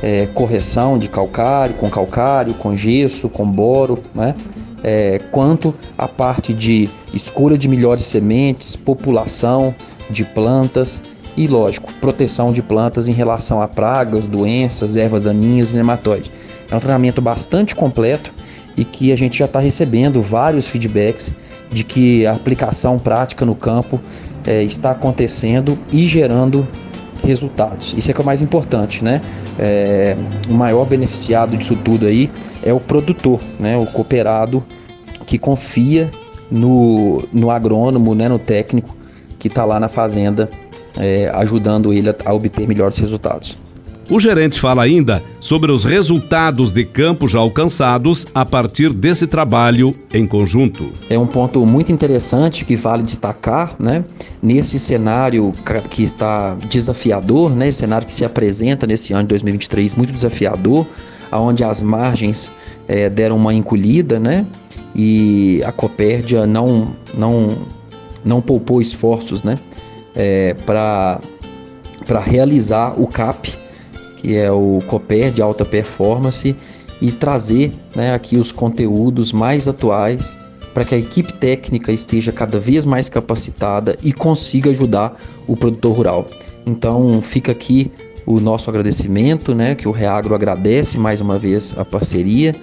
é, 0.02 0.26
correção 0.26 0.98
de 0.98 1.08
calcário, 1.08 1.74
com 1.76 1.88
calcário, 1.88 2.52
com 2.54 2.76
gesso, 2.76 3.28
com 3.28 3.46
boro, 3.46 3.98
né? 4.14 4.34
É, 4.82 5.18
quanto 5.30 5.74
a 5.96 6.06
parte 6.06 6.52
de 6.52 6.90
escolha 7.14 7.56
de 7.56 7.66
melhores 7.68 8.04
sementes, 8.04 8.76
população 8.76 9.74
de 10.10 10.24
plantas 10.24 11.02
e, 11.36 11.46
lógico, 11.46 11.92
proteção 11.94 12.52
de 12.52 12.62
plantas 12.62 13.08
em 13.08 13.12
relação 13.12 13.60
a 13.60 13.68
pragas, 13.68 14.28
doenças, 14.28 14.96
ervas 14.96 15.24
daninhas 15.24 15.72
e 15.72 15.76
nematóides. 15.76 16.30
É 16.70 16.76
um 16.76 16.80
treinamento 16.80 17.20
bastante 17.20 17.74
completo 17.74 18.32
e 18.76 18.84
que 18.84 19.12
a 19.12 19.16
gente 19.16 19.38
já 19.38 19.44
está 19.44 19.58
recebendo 19.58 20.20
vários 20.20 20.66
feedbacks 20.66 21.32
de 21.70 21.84
que 21.84 22.26
a 22.26 22.32
aplicação 22.32 22.98
prática 22.98 23.44
no 23.44 23.54
campo 23.54 24.00
é, 24.46 24.62
está 24.62 24.90
acontecendo 24.90 25.78
e 25.92 26.06
gerando 26.06 26.66
resultados. 27.22 27.94
Isso 27.96 28.10
é 28.10 28.14
que 28.14 28.20
é 28.20 28.22
o 28.22 28.26
mais 28.26 28.42
importante, 28.42 29.02
né? 29.02 29.20
É, 29.58 30.16
o 30.48 30.54
maior 30.54 30.84
beneficiado 30.84 31.56
disso 31.56 31.76
tudo 31.76 32.06
aí 32.06 32.30
é 32.62 32.72
o 32.72 32.80
produtor, 32.80 33.40
né? 33.58 33.76
O 33.76 33.86
cooperado 33.86 34.62
que 35.26 35.38
confia 35.38 36.10
no, 36.50 37.22
no 37.32 37.50
agrônomo, 37.50 38.14
né? 38.14 38.28
No 38.28 38.38
técnico 38.38 38.94
que 39.38 39.48
está 39.48 39.64
lá 39.64 39.80
na 39.80 39.88
fazenda 39.88 40.48
é, 40.98 41.28
ajudando 41.34 41.92
ele 41.92 42.10
a, 42.10 42.14
a 42.24 42.32
obter 42.32 42.66
melhores 42.66 42.98
resultados. 42.98 43.56
O 44.10 44.20
gerente 44.20 44.60
fala 44.60 44.82
ainda 44.82 45.22
sobre 45.40 45.72
os 45.72 45.82
resultados 45.82 46.72
de 46.72 46.84
campo 46.84 47.26
já 47.26 47.38
alcançados 47.38 48.26
a 48.34 48.44
partir 48.44 48.92
desse 48.92 49.26
trabalho 49.26 49.94
em 50.12 50.26
conjunto. 50.26 50.90
É 51.08 51.18
um 51.18 51.26
ponto 51.26 51.64
muito 51.64 51.90
interessante 51.90 52.66
que 52.66 52.76
vale 52.76 53.02
destacar, 53.02 53.74
né? 53.78 54.04
Nesse 54.42 54.78
cenário 54.78 55.52
que 55.88 56.02
está 56.02 56.54
desafiador, 56.68 57.56
né? 57.56 57.68
Esse 57.68 57.78
cenário 57.78 58.06
que 58.06 58.12
se 58.12 58.26
apresenta 58.26 58.86
nesse 58.86 59.14
ano 59.14 59.22
de 59.22 59.28
2023 59.28 59.94
muito 59.94 60.12
desafiador, 60.12 60.86
aonde 61.30 61.64
as 61.64 61.80
margens 61.80 62.52
é, 62.86 63.08
deram 63.08 63.36
uma 63.36 63.54
encolhida, 63.54 64.20
né? 64.20 64.44
E 64.94 65.62
a 65.64 65.72
Copérdia 65.72 66.46
não 66.46 66.94
não 67.14 67.48
não 68.22 68.42
poupou 68.42 68.82
esforços, 68.82 69.42
né? 69.42 69.58
É, 70.16 70.54
para 70.64 71.20
realizar 72.20 72.94
o 73.00 73.06
CAP 73.06 73.64
que 74.24 74.34
é 74.34 74.50
o 74.50 74.78
Cooper 74.86 75.30
de 75.30 75.42
alta 75.42 75.66
performance, 75.66 76.56
e 76.98 77.12
trazer 77.12 77.70
né, 77.94 78.14
aqui 78.14 78.36
os 78.38 78.50
conteúdos 78.50 79.32
mais 79.32 79.68
atuais 79.68 80.34
para 80.72 80.82
que 80.82 80.94
a 80.94 80.98
equipe 80.98 81.34
técnica 81.34 81.92
esteja 81.92 82.32
cada 82.32 82.58
vez 82.58 82.86
mais 82.86 83.10
capacitada 83.10 83.98
e 84.02 84.14
consiga 84.14 84.70
ajudar 84.70 85.20
o 85.46 85.54
produtor 85.54 85.94
rural. 85.94 86.26
Então 86.64 87.20
fica 87.20 87.52
aqui 87.52 87.92
o 88.24 88.40
nosso 88.40 88.70
agradecimento, 88.70 89.54
né, 89.54 89.74
que 89.74 89.86
o 89.86 89.92
Reagro 89.92 90.34
agradece 90.34 90.96
mais 90.96 91.20
uma 91.20 91.38
vez 91.38 91.74
a 91.76 91.84
parceria 91.84 92.56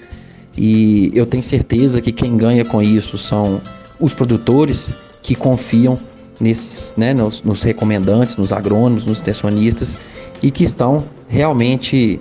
e 0.58 1.12
eu 1.14 1.28
tenho 1.28 1.44
certeza 1.44 2.02
que 2.02 2.12
quem 2.12 2.38
ganha 2.38 2.66
com 2.66 2.82
isso 2.82 3.20
são 3.20 3.62
os 4.00 4.16
produtores 4.16 4.92
que 5.22 5.36
confiam 5.36 5.96
nesses, 6.42 6.94
né, 6.98 7.14
nos, 7.14 7.44
nos 7.44 7.62
recomendantes, 7.64 8.36
nos 8.36 8.52
agrônomos, 8.52 9.06
nos 9.06 9.20
extensionistas 9.20 9.98
e 10.42 10.50
que 10.50 10.64
estão 10.64 11.04
realmente 11.30 12.20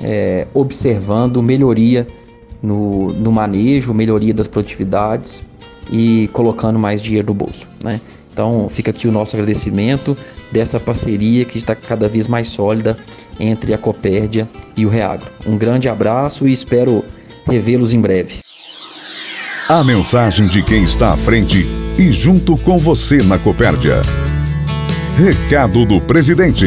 é, 0.00 0.46
observando 0.54 1.42
melhoria 1.42 2.06
no, 2.62 3.12
no 3.12 3.32
manejo, 3.32 3.92
melhoria 3.92 4.34
das 4.34 4.46
produtividades 4.46 5.42
e 5.90 6.28
colocando 6.32 6.78
mais 6.78 7.02
dinheiro 7.02 7.28
no 7.28 7.34
bolso. 7.34 7.66
Né? 7.82 8.00
Então 8.32 8.68
fica 8.68 8.90
aqui 8.90 9.08
o 9.08 9.12
nosso 9.12 9.34
agradecimento 9.34 10.16
dessa 10.52 10.78
parceria 10.78 11.44
que 11.44 11.58
está 11.58 11.74
cada 11.74 12.08
vez 12.08 12.28
mais 12.28 12.48
sólida 12.48 12.96
entre 13.40 13.72
a 13.72 13.78
Copérdia 13.78 14.48
e 14.76 14.84
o 14.84 14.88
Reagro. 14.88 15.26
Um 15.46 15.56
grande 15.56 15.88
abraço 15.88 16.46
e 16.46 16.52
espero 16.52 17.02
revê-los 17.46 17.92
em 17.92 18.00
breve. 18.00 18.40
A 19.68 19.82
mensagem 19.82 20.46
de 20.46 20.62
quem 20.62 20.82
está 20.84 21.12
à 21.12 21.16
frente 21.16 21.66
e 21.98 22.10
junto 22.10 22.56
com 22.56 22.78
você 22.78 23.22
na 23.22 23.38
Copérdia. 23.38 24.00
Recado 25.16 25.84
do 25.84 26.00
presidente. 26.00 26.66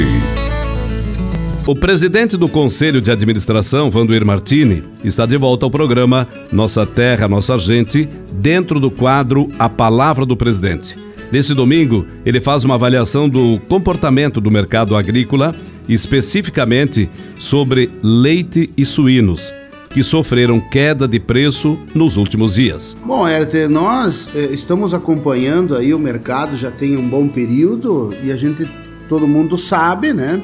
O 1.66 1.76
presidente 1.76 2.38
do 2.38 2.48
Conselho 2.48 3.02
de 3.02 3.10
Administração, 3.10 3.90
Vanduir 3.90 4.24
Martini, 4.24 4.84
está 5.04 5.26
de 5.26 5.36
volta 5.36 5.66
ao 5.66 5.72
programa 5.72 6.28
Nossa 6.52 6.86
Terra, 6.86 7.28
Nossa 7.28 7.58
Gente, 7.58 8.08
dentro 8.34 8.80
do 8.80 8.92
quadro 8.92 9.50
A 9.58 9.68
Palavra 9.68 10.28
do 10.28 10.38
Presidente. 10.38 10.96
Nesse 11.32 11.56
domingo, 11.56 12.06
ele 12.24 12.40
faz 12.40 12.64
uma 12.64 12.76
avaliação 12.76 13.28
do 13.28 13.60
comportamento 13.68 14.40
do 14.40 14.52
mercado 14.52 14.96
agrícola, 14.96 15.56
especificamente 15.90 17.10
sobre 17.40 17.90
leite 18.04 18.70
e 18.78 18.86
suínos, 18.86 19.52
que 19.96 20.04
sofreram 20.04 20.60
queda 20.60 21.08
de 21.08 21.22
preço 21.22 21.80
nos 21.96 22.18
últimos 22.18 22.56
dias. 22.56 22.98
Bom, 23.06 23.26
Herter, 23.26 23.70
nós 23.70 24.30
eh, 24.36 24.50
estamos 24.52 24.94
acompanhando 24.94 25.74
aí 25.74 25.94
o 25.94 25.98
mercado 25.98 26.58
já 26.58 26.70
tem 26.70 26.98
um 26.98 27.08
bom 27.08 27.30
período 27.30 28.14
e 28.22 28.30
a 28.30 28.36
gente, 28.36 28.70
todo 29.08 29.26
mundo 29.26 29.58
sabe, 29.58 30.12
né? 30.12 30.42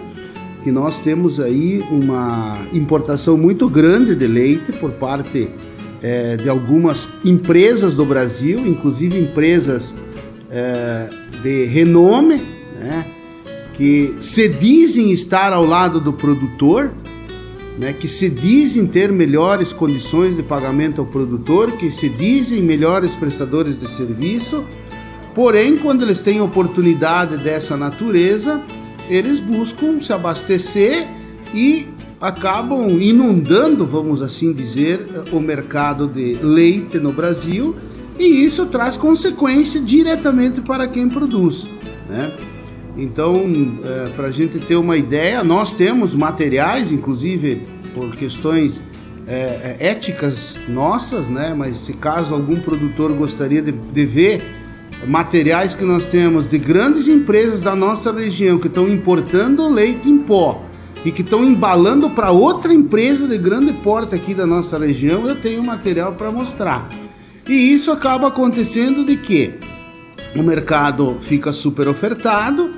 que 0.64 0.72
nós 0.72 1.00
temos 1.00 1.38
aí 1.38 1.84
uma 1.92 2.60
importação 2.72 3.36
muito 3.36 3.68
grande 3.68 4.16
de 4.16 4.26
leite 4.26 4.72
por 4.72 4.92
parte 4.92 5.50
é, 6.02 6.38
de 6.38 6.48
algumas 6.48 7.10
empresas 7.26 7.94
do 7.94 8.06
Brasil, 8.06 8.66
inclusive 8.66 9.20
empresas 9.20 9.94
é, 10.50 11.10
de 11.44 11.66
renome, 11.66 12.42
né, 12.80 13.06
que 13.74 14.16
se 14.18 14.48
dizem 14.48 15.12
estar 15.12 15.52
ao 15.52 15.66
lado 15.66 16.00
do 16.00 16.14
produtor, 16.14 16.92
né, 17.78 17.94
que 17.94 18.08
se 18.08 18.30
dizem 18.30 18.86
ter 18.86 19.12
melhores 19.12 19.74
condições 19.74 20.36
de 20.36 20.44
pagamento 20.44 21.02
ao 21.02 21.08
produtor, 21.08 21.72
que 21.74 21.90
se 21.90 22.10
dizem 22.10 22.62
melhores 22.62 23.16
prestadores 23.16 23.80
de 23.80 23.90
serviço, 23.90 24.64
porém, 25.34 25.78
quando 25.78 26.04
eles 26.04 26.22
têm 26.22 26.42
oportunidade 26.42 27.38
dessa 27.38 27.78
natureza, 27.78 28.62
eles 29.10 29.40
buscam 29.40 30.00
se 30.00 30.14
abastecer 30.14 31.08
e 31.54 31.88
acabam 32.20 33.02
inundando, 33.02 33.86
vamos 33.86 34.22
assim 34.22 34.54
dizer, 34.54 35.08
o 35.32 35.40
mercado 35.40 36.08
de 36.08 36.36
leite 36.42 37.00
no 37.00 37.12
Brasil 37.12 37.76
e 38.20 38.46
isso 38.46 38.68
traz 38.68 38.96
consequência 38.98 39.82
diretamente 39.82 40.62
para 40.62 40.88
quem 40.88 41.10
produz. 41.10 41.68
Né? 42.08 42.32
Então, 42.98 43.44
é, 43.84 44.10
para 44.10 44.28
a 44.28 44.32
gente 44.32 44.60
ter 44.60 44.76
uma 44.76 44.98
ideia, 44.98 45.44
nós 45.44 45.74
temos 45.74 46.14
materiais, 46.14 46.92
inclusive 46.92 47.62
por 47.94 48.16
questões 48.16 48.82
é, 49.28 49.78
é 49.80 49.88
éticas 49.88 50.60
nossas, 50.68 51.30
né? 51.30 51.54
mas 51.56 51.78
se 51.78 51.94
caso 51.94 52.34
algum 52.34 52.60
produtor 52.60 53.12
gostaria 53.14 53.62
de, 53.62 53.72
de 53.72 54.06
ver 54.06 54.42
materiais 55.08 55.74
que 55.74 55.84
nós 55.84 56.08
temos 56.08 56.50
de 56.50 56.58
grandes 56.58 57.08
empresas 57.08 57.62
da 57.62 57.76
nossa 57.76 58.12
região 58.12 58.58
que 58.58 58.68
estão 58.68 58.88
importando 58.88 59.68
leite 59.68 60.10
em 60.10 60.18
pó 60.20 60.64
e 61.04 61.12
que 61.12 61.22
estão 61.22 61.44
embalando 61.44 62.10
para 62.10 62.32
outra 62.32 62.74
empresa 62.74 63.28
de 63.28 63.38
grande 63.38 63.74
porte 63.74 64.14
aqui 64.14 64.34
da 64.34 64.46
nossa 64.46 64.78
região, 64.78 65.28
eu 65.28 65.36
tenho 65.36 65.64
material 65.64 66.14
para 66.14 66.32
mostrar. 66.32 66.88
E 67.48 67.74
isso 67.74 67.92
acaba 67.92 68.28
acontecendo 68.28 69.04
de 69.04 69.18
que 69.18 69.56
o 70.36 70.44
mercado 70.44 71.18
fica 71.22 71.52
super 71.52 71.88
ofertado, 71.88 72.71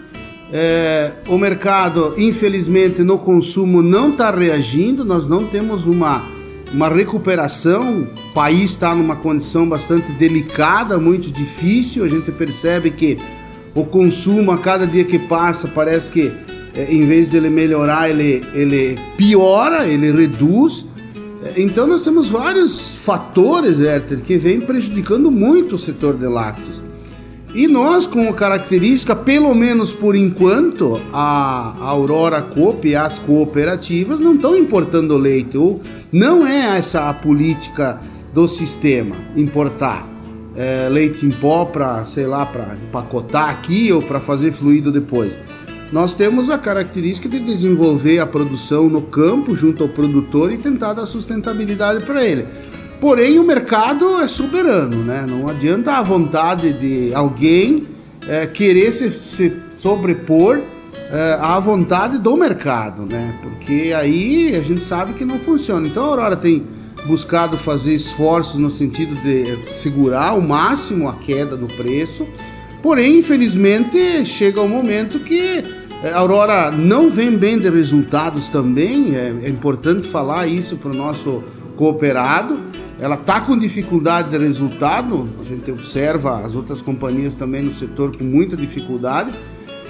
é, 0.56 1.12
o 1.28 1.36
mercado, 1.36 2.14
infelizmente, 2.16 3.02
no 3.02 3.18
consumo 3.18 3.82
não 3.82 4.12
está 4.12 4.30
reagindo, 4.30 5.04
nós 5.04 5.28
não 5.28 5.48
temos 5.48 5.88
uma 5.88 6.32
uma 6.74 6.90
recuperação. 6.90 8.02
O 8.02 8.34
país 8.34 8.72
está 8.72 8.94
numa 8.96 9.16
condição 9.16 9.68
bastante 9.68 10.12
delicada, 10.14 10.98
muito 11.00 11.32
difícil. 11.32 12.04
A 12.04 12.08
gente 12.08 12.32
percebe 12.32 12.92
que 12.92 13.18
o 13.76 13.86
consumo 13.86 14.52
a 14.52 14.58
cada 14.58 14.86
dia 14.86 15.04
que 15.04 15.20
passa 15.20 15.68
parece 15.68 16.12
que 16.12 16.32
é, 16.76 16.92
em 16.92 17.04
vez 17.04 17.30
de 17.30 17.38
ele 17.38 17.50
melhorar, 17.50 18.10
ele, 18.10 18.44
ele 18.54 18.98
piora, 19.16 19.88
ele 19.88 20.12
reduz. 20.12 20.86
É, 21.44 21.62
então 21.62 21.86
nós 21.86 22.04
temos 22.04 22.30
vários 22.30 22.90
fatores, 22.90 23.80
Herter, 23.80 24.22
que 24.22 24.38
vêm 24.38 24.60
prejudicando 24.60 25.30
muito 25.30 25.76
o 25.76 25.80
setor 25.80 26.16
de 26.16 26.26
lácteos. 26.26 26.93
E 27.54 27.68
nós, 27.68 28.08
com 28.08 28.28
a 28.30 28.34
característica, 28.34 29.16
pelo 29.16 29.54
menos 29.54 29.92
por 29.92 30.16
enquanto, 30.16 31.00
a 31.14 31.76
Aurora 31.82 32.42
Coop 32.42 32.88
e 32.88 32.96
as 32.96 33.20
cooperativas 33.20 34.20
não 34.20 34.36
estão 34.36 34.58
importando 34.58 35.18
leite, 35.18 35.58
não 36.12 36.48
é 36.48 36.78
essa 36.78 37.10
a 37.10 37.14
política 37.14 38.02
do 38.34 38.48
sistema, 38.48 39.16
importar 39.36 40.14
é, 40.56 40.88
leite 40.90 41.26
em 41.26 41.32
pó 41.32 41.66
para, 41.66 42.06
sei 42.06 42.26
lá, 42.26 42.46
para 42.46 42.76
empacotar 42.76 43.50
aqui 43.50 43.92
ou 43.92 44.02
para 44.02 44.20
fazer 44.20 44.52
fluido 44.52 44.92
depois. 44.92 45.34
Nós 45.92 46.16
temos 46.16 46.50
a 46.50 46.58
característica 46.58 47.30
de 47.30 47.40
desenvolver 47.40 48.20
a 48.20 48.26
produção 48.26 48.90
no 48.90 49.02
campo 49.02 49.56
junto 49.56 49.84
ao 49.84 49.90
produtor 49.90 50.52
e 50.52 50.58
tentar 50.58 50.94
dar 50.94 51.06
sustentabilidade 51.06 52.04
para 52.04 52.26
ele. 52.26 52.48
Porém, 53.04 53.38
o 53.38 53.44
mercado 53.44 54.22
é 54.22 54.30
soberano, 54.30 55.04
né? 55.04 55.26
Não 55.28 55.50
adianta 55.50 55.92
a 55.92 56.02
vontade 56.02 56.72
de 56.72 57.14
alguém 57.14 57.86
é, 58.26 58.48
querer 58.48 58.94
se, 58.94 59.12
se 59.12 59.52
sobrepor 59.76 60.62
é, 61.12 61.38
à 61.38 61.60
vontade 61.60 62.18
do 62.18 62.38
mercado, 62.38 63.02
né? 63.02 63.38
Porque 63.44 63.92
aí 63.94 64.56
a 64.56 64.62
gente 64.62 64.86
sabe 64.86 65.12
que 65.16 65.26
não 65.26 65.38
funciona. 65.38 65.86
Então 65.86 66.02
a 66.02 66.08
Aurora 66.08 66.38
tem 66.38 66.64
buscado 67.06 67.58
fazer 67.58 67.94
esforços 67.94 68.56
no 68.56 68.72
sentido 68.72 69.22
de 69.22 69.76
segurar 69.78 70.30
ao 70.30 70.40
máximo 70.40 71.10
a 71.10 71.14
queda 71.16 71.58
do 71.58 71.68
preço. 71.68 72.26
Porém, 72.82 73.18
infelizmente, 73.20 74.26
chega 74.26 74.62
um 74.62 74.70
momento 74.70 75.20
que 75.20 75.62
é, 76.02 76.14
a 76.14 76.20
Aurora 76.20 76.72
não 76.72 77.10
vem 77.10 77.32
bem 77.32 77.60
de 77.60 77.70
resultados 77.70 78.48
também. 78.48 79.14
É, 79.14 79.34
é 79.44 79.50
importante 79.50 80.08
falar 80.08 80.48
isso 80.48 80.78
para 80.78 80.92
o 80.92 80.96
nosso 80.96 81.44
cooperado 81.76 82.72
ela 83.04 83.16
está 83.16 83.42
com 83.42 83.58
dificuldade 83.58 84.30
de 84.30 84.38
resultado, 84.38 85.28
a 85.38 85.44
gente 85.44 85.70
observa 85.70 86.40
as 86.46 86.56
outras 86.56 86.82
companhias 86.82 87.36
também 87.36 87.62
no 87.62 87.70
setor 87.70 88.16
com 88.16 88.24
muita 88.24 88.56
dificuldade, 88.56 89.34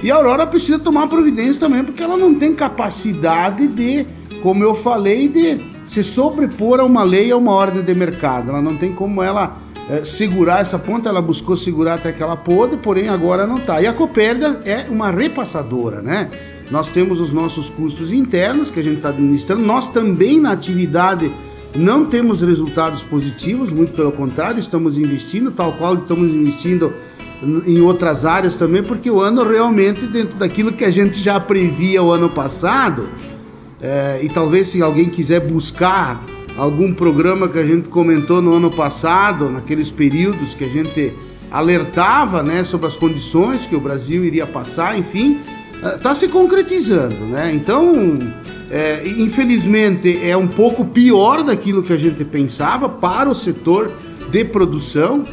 e 0.01 0.09
a 0.09 0.15
Aurora 0.15 0.47
precisa 0.47 0.79
tomar 0.79 1.05
providência 1.05 1.59
também, 1.59 1.83
porque 1.83 2.01
ela 2.01 2.17
não 2.17 2.33
tem 2.33 2.55
capacidade 2.55 3.67
de, 3.67 4.07
como 4.41 4.63
eu 4.63 4.73
falei, 4.73 5.27
de 5.27 5.63
se 5.85 6.03
sobrepor 6.03 6.79
a 6.79 6.83
uma 6.83 7.03
lei, 7.03 7.31
a 7.31 7.37
uma 7.37 7.51
ordem 7.51 7.83
de 7.83 7.93
mercado. 7.93 8.49
Ela 8.49 8.63
não 8.63 8.75
tem 8.75 8.91
como 8.91 9.21
ela 9.21 9.57
é, 9.91 10.03
segurar 10.03 10.61
essa 10.61 10.79
ponta, 10.79 11.07
ela 11.07 11.21
buscou 11.21 11.55
segurar 11.55 11.93
até 11.93 12.11
que 12.11 12.23
ela 12.23 12.35
pôde, 12.35 12.77
porém 12.77 13.09
agora 13.09 13.45
não 13.45 13.57
está. 13.57 13.79
E 13.79 13.85
a 13.85 13.93
Copérdia 13.93 14.59
é 14.65 14.87
uma 14.89 15.11
repassadora, 15.11 16.01
né? 16.01 16.31
Nós 16.71 16.89
temos 16.89 17.21
os 17.21 17.31
nossos 17.31 17.69
custos 17.69 18.11
internos 18.11 18.71
que 18.71 18.79
a 18.79 18.83
gente 18.83 18.97
está 18.97 19.09
administrando, 19.09 19.63
nós 19.63 19.87
também 19.89 20.39
na 20.39 20.51
atividade 20.51 21.31
não 21.75 22.05
temos 22.05 22.41
resultados 22.41 23.01
positivos, 23.01 23.71
muito 23.71 23.93
pelo 23.93 24.11
contrário, 24.11 24.59
estamos 24.59 24.97
investindo, 24.97 25.51
tal 25.51 25.73
qual 25.73 25.95
estamos 25.95 26.31
investindo 26.31 26.93
em 27.65 27.81
outras 27.81 28.25
áreas 28.25 28.55
também, 28.55 28.83
porque 28.83 29.09
o 29.09 29.19
ano 29.19 29.43
realmente, 29.43 30.05
dentro 30.05 30.37
daquilo 30.37 30.71
que 30.71 30.85
a 30.85 30.91
gente 30.91 31.19
já 31.19 31.39
previa 31.39 32.01
o 32.01 32.11
ano 32.11 32.29
passado, 32.29 33.09
é, 33.81 34.21
e 34.23 34.29
talvez 34.29 34.67
se 34.67 34.81
alguém 34.81 35.09
quiser 35.09 35.41
buscar 35.41 36.23
algum 36.57 36.93
programa 36.93 37.49
que 37.49 37.57
a 37.57 37.65
gente 37.65 37.89
comentou 37.89 38.41
no 38.41 38.53
ano 38.53 38.71
passado, 38.71 39.49
naqueles 39.49 39.89
períodos 39.89 40.53
que 40.53 40.63
a 40.63 40.69
gente 40.69 41.13
alertava 41.51 42.41
né, 42.41 42.63
sobre 42.63 42.87
as 42.87 42.95
condições 42.95 43.65
que 43.65 43.75
o 43.75 43.79
Brasil 43.79 44.23
iria 44.23 44.47
passar, 44.47 44.97
enfim, 44.97 45.39
está 45.95 46.11
é, 46.11 46.15
se 46.15 46.27
concretizando. 46.27 47.25
Né? 47.25 47.51
Então, 47.53 48.17
é, 48.73 49.07
infelizmente, 49.07 50.19
é 50.27 50.35
um 50.35 50.47
pouco 50.47 50.83
pior 50.83 51.43
daquilo 51.43 51.83
que 51.83 51.93
a 51.93 51.97
gente 51.97 52.25
pensava 52.25 52.89
para 52.89 53.29
o 53.29 53.35
setor 53.35 53.91
de 54.31 54.43
produção. 54.43 55.27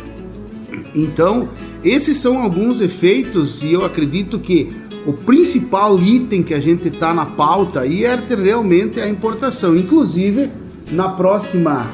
Então, 0.94 1.48
esses 1.82 2.18
são 2.18 2.38
alguns 2.38 2.82
efeitos 2.82 3.62
e 3.62 3.72
eu 3.72 3.82
acredito 3.82 4.38
que 4.38 4.70
o 5.06 5.14
principal 5.14 5.98
item 5.98 6.42
que 6.42 6.52
a 6.52 6.60
gente 6.60 6.88
está 6.88 7.14
na 7.14 7.24
pauta 7.24 7.80
aí 7.80 8.04
é 8.04 8.14
realmente 8.14 9.00
a 9.00 9.08
importação. 9.08 9.74
Inclusive, 9.74 10.50
na 10.92 11.08
próxima 11.08 11.86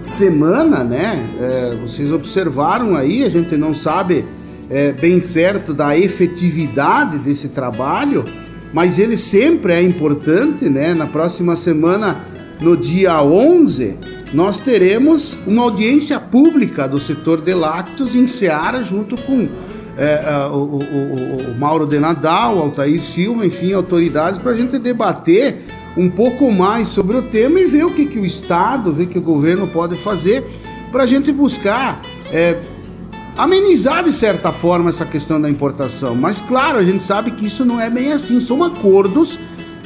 semana, 0.00 0.82
né? 0.82 1.28
É, 1.38 1.76
vocês 1.76 2.10
observaram 2.10 2.96
aí, 2.96 3.22
a 3.22 3.28
gente 3.28 3.54
não 3.58 3.74
sabe 3.74 4.24
é, 4.70 4.92
bem 4.92 5.20
certo 5.20 5.74
da 5.74 5.94
efetividade 5.94 7.18
desse 7.18 7.50
trabalho 7.50 8.24
mas 8.72 8.98
ele 8.98 9.16
sempre 9.16 9.72
é 9.72 9.82
importante, 9.82 10.68
né? 10.68 10.94
Na 10.94 11.06
próxima 11.06 11.56
semana, 11.56 12.24
no 12.60 12.76
dia 12.76 13.22
11, 13.22 13.96
nós 14.32 14.60
teremos 14.60 15.36
uma 15.46 15.62
audiência 15.62 16.18
pública 16.18 16.88
do 16.88 16.98
setor 16.98 17.40
de 17.40 17.54
lácteos 17.54 18.14
em 18.14 18.26
Seara, 18.26 18.82
junto 18.84 19.16
com 19.16 19.48
é, 19.96 20.46
o, 20.50 20.54
o, 20.54 21.52
o, 21.52 21.58
Mauro 21.58 21.86
de 21.86 21.98
Nadal, 21.98 22.58
Altair 22.58 23.00
Silva, 23.00 23.46
enfim, 23.46 23.72
autoridades, 23.72 24.38
para 24.38 24.52
a 24.52 24.56
gente 24.56 24.78
debater 24.78 25.62
um 25.96 26.10
pouco 26.10 26.50
mais 26.50 26.90
sobre 26.90 27.16
o 27.16 27.22
tema 27.22 27.58
e 27.58 27.66
ver 27.66 27.84
o 27.84 27.90
que, 27.90 28.04
que 28.04 28.18
o 28.18 28.26
Estado, 28.26 28.92
ver 28.92 29.04
o 29.04 29.06
que 29.06 29.18
o 29.18 29.22
governo 29.22 29.66
pode 29.66 29.96
fazer 29.96 30.44
para 30.92 31.04
a 31.04 31.06
gente 31.06 31.32
buscar 31.32 32.02
é, 32.30 32.58
amenizar 33.36 34.02
de 34.04 34.12
certa 34.12 34.50
forma 34.52 34.88
essa 34.88 35.04
questão 35.04 35.40
da 35.40 35.50
importação. 35.50 36.14
Mas 36.14 36.40
claro, 36.40 36.78
a 36.78 36.84
gente 36.84 37.02
sabe 37.02 37.32
que 37.32 37.46
isso 37.46 37.64
não 37.64 37.80
é 37.80 37.90
bem 37.90 38.12
assim. 38.12 38.40
São 38.40 38.64
acordos 38.64 39.38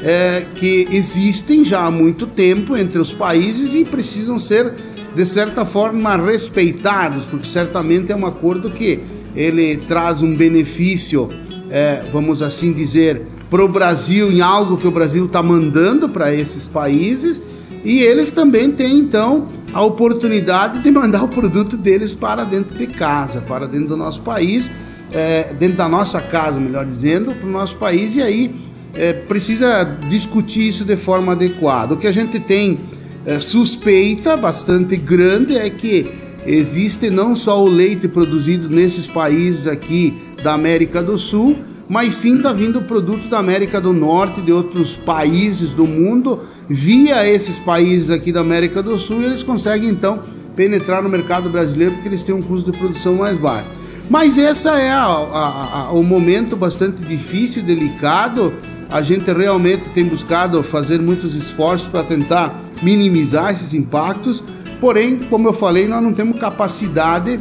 é, 0.02 0.44
que 0.54 0.86
existem 0.90 1.64
já 1.64 1.84
há 1.84 1.90
muito 1.90 2.26
tempo 2.26 2.76
entre 2.76 2.98
os 2.98 3.12
países 3.12 3.74
e 3.74 3.84
precisam 3.84 4.38
ser 4.38 4.72
de 5.14 5.26
certa 5.26 5.64
forma 5.64 6.16
respeitados, 6.16 7.26
porque 7.26 7.48
certamente 7.48 8.12
é 8.12 8.16
um 8.16 8.24
acordo 8.24 8.70
que 8.70 9.00
ele 9.34 9.76
traz 9.88 10.22
um 10.22 10.34
benefício, 10.34 11.30
é, 11.70 12.02
vamos 12.12 12.42
assim 12.42 12.72
dizer, 12.72 13.22
para 13.48 13.64
o 13.64 13.68
Brasil 13.68 14.30
em 14.30 14.40
algo 14.40 14.76
que 14.76 14.86
o 14.86 14.90
Brasil 14.90 15.26
está 15.26 15.42
mandando 15.42 16.08
para 16.08 16.32
esses 16.32 16.68
países 16.68 17.42
e 17.84 18.00
eles 18.00 18.30
também 18.30 18.70
têm 18.70 18.98
então 18.98 19.48
a 19.72 19.82
oportunidade 19.82 20.80
de 20.80 20.90
mandar 20.90 21.22
o 21.22 21.28
produto 21.28 21.76
deles 21.76 22.14
para 22.14 22.44
dentro 22.44 22.76
de 22.76 22.86
casa, 22.86 23.40
para 23.40 23.66
dentro 23.66 23.88
do 23.88 23.96
nosso 23.96 24.20
país, 24.22 24.70
é, 25.12 25.52
dentro 25.58 25.76
da 25.76 25.88
nossa 25.88 26.20
casa, 26.20 26.58
melhor 26.58 26.84
dizendo, 26.84 27.32
para 27.32 27.48
o 27.48 27.50
nosso 27.50 27.76
país, 27.76 28.16
e 28.16 28.22
aí 28.22 28.54
é, 28.94 29.12
precisa 29.12 29.84
discutir 30.08 30.68
isso 30.68 30.84
de 30.84 30.96
forma 30.96 31.32
adequada. 31.32 31.94
O 31.94 31.96
que 31.96 32.06
a 32.06 32.12
gente 32.12 32.40
tem 32.40 32.80
é, 33.24 33.38
suspeita 33.38 34.36
bastante 34.36 34.96
grande 34.96 35.56
é 35.56 35.68
que 35.70 36.10
existe 36.46 37.10
não 37.10 37.36
só 37.36 37.62
o 37.62 37.68
leite 37.68 38.08
produzido 38.08 38.68
nesses 38.68 39.06
países 39.06 39.66
aqui 39.66 40.14
da 40.42 40.54
América 40.54 41.02
do 41.02 41.16
Sul, 41.18 41.56
mas 41.88 42.14
sim 42.14 42.36
está 42.36 42.52
vindo 42.52 42.82
produto 42.82 43.28
da 43.28 43.38
América 43.38 43.80
do 43.80 43.92
Norte, 43.92 44.40
de 44.40 44.52
outros 44.52 44.96
países 44.96 45.72
do 45.72 45.86
mundo, 45.86 46.40
via 46.72 47.28
esses 47.28 47.58
países 47.58 48.10
aqui 48.10 48.30
da 48.30 48.42
América 48.42 48.80
do 48.80 48.96
Sul, 48.96 49.22
e 49.22 49.24
eles 49.24 49.42
conseguem 49.42 49.88
então 49.88 50.20
penetrar 50.54 51.02
no 51.02 51.08
mercado 51.08 51.50
brasileiro 51.50 51.94
porque 51.94 52.08
eles 52.08 52.22
têm 52.22 52.32
um 52.32 52.40
custo 52.40 52.70
de 52.70 52.78
produção 52.78 53.16
mais 53.16 53.36
baixo. 53.36 53.66
Mas 54.08 54.38
essa 54.38 54.78
é 54.78 54.90
a, 54.90 55.04
a, 55.04 55.78
a, 55.86 55.92
o 55.92 56.04
momento 56.04 56.54
bastante 56.54 57.02
difícil, 57.02 57.64
delicado. 57.64 58.52
A 58.88 59.02
gente 59.02 59.32
realmente 59.32 59.82
tem 59.94 60.04
buscado 60.04 60.62
fazer 60.62 61.00
muitos 61.00 61.34
esforços 61.34 61.88
para 61.88 62.04
tentar 62.04 62.60
minimizar 62.82 63.52
esses 63.52 63.74
impactos. 63.74 64.42
Porém, 64.80 65.18
como 65.18 65.48
eu 65.48 65.52
falei, 65.52 65.88
nós 65.88 66.02
não 66.02 66.12
temos 66.12 66.38
capacidade 66.38 67.38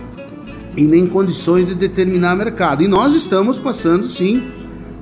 e 0.76 0.84
nem 0.86 1.06
condições 1.06 1.68
de 1.68 1.76
determinar 1.76 2.36
mercado. 2.36 2.84
E 2.84 2.88
nós 2.88 3.14
estamos 3.14 3.60
passando, 3.60 4.08
sim, 4.08 4.44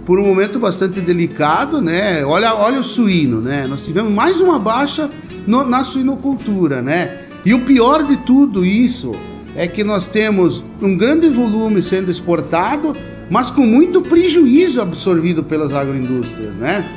por 0.08 0.18
um 0.18 0.26
momento 0.26 0.58
bastante 0.58 1.02
delicado, 1.02 1.82
né? 1.82 2.24
Olha, 2.24 2.56
olha 2.56 2.80
o 2.80 2.84
suíno, 2.84 3.42
né? 3.42 3.68
Nós 3.68 3.86
tivemos 3.86 4.10
mais 4.10 4.40
uma 4.40 4.58
baixa 4.58 5.10
no, 5.46 5.66
na 5.66 5.84
suinocultura, 5.84 6.82
né? 6.82 7.24
E 7.46 7.54
o 7.54 7.66
pior 7.66 8.04
de 8.04 8.16
tudo 8.16 8.64
isso 8.64 9.14
é 9.54 9.68
que 9.68 9.84
nós 9.84 10.08
temos 10.08 10.64
um 10.82 10.96
grande 10.96 11.28
volume 11.28 11.84
sendo 11.84 12.10
exportado, 12.10 12.96
mas 13.30 13.52
com 13.52 13.66
muito 13.66 14.02
prejuízo 14.02 14.80
absorvido 14.80 15.44
pelas 15.44 15.74
agroindústrias, 15.74 16.56
né? 16.56 16.90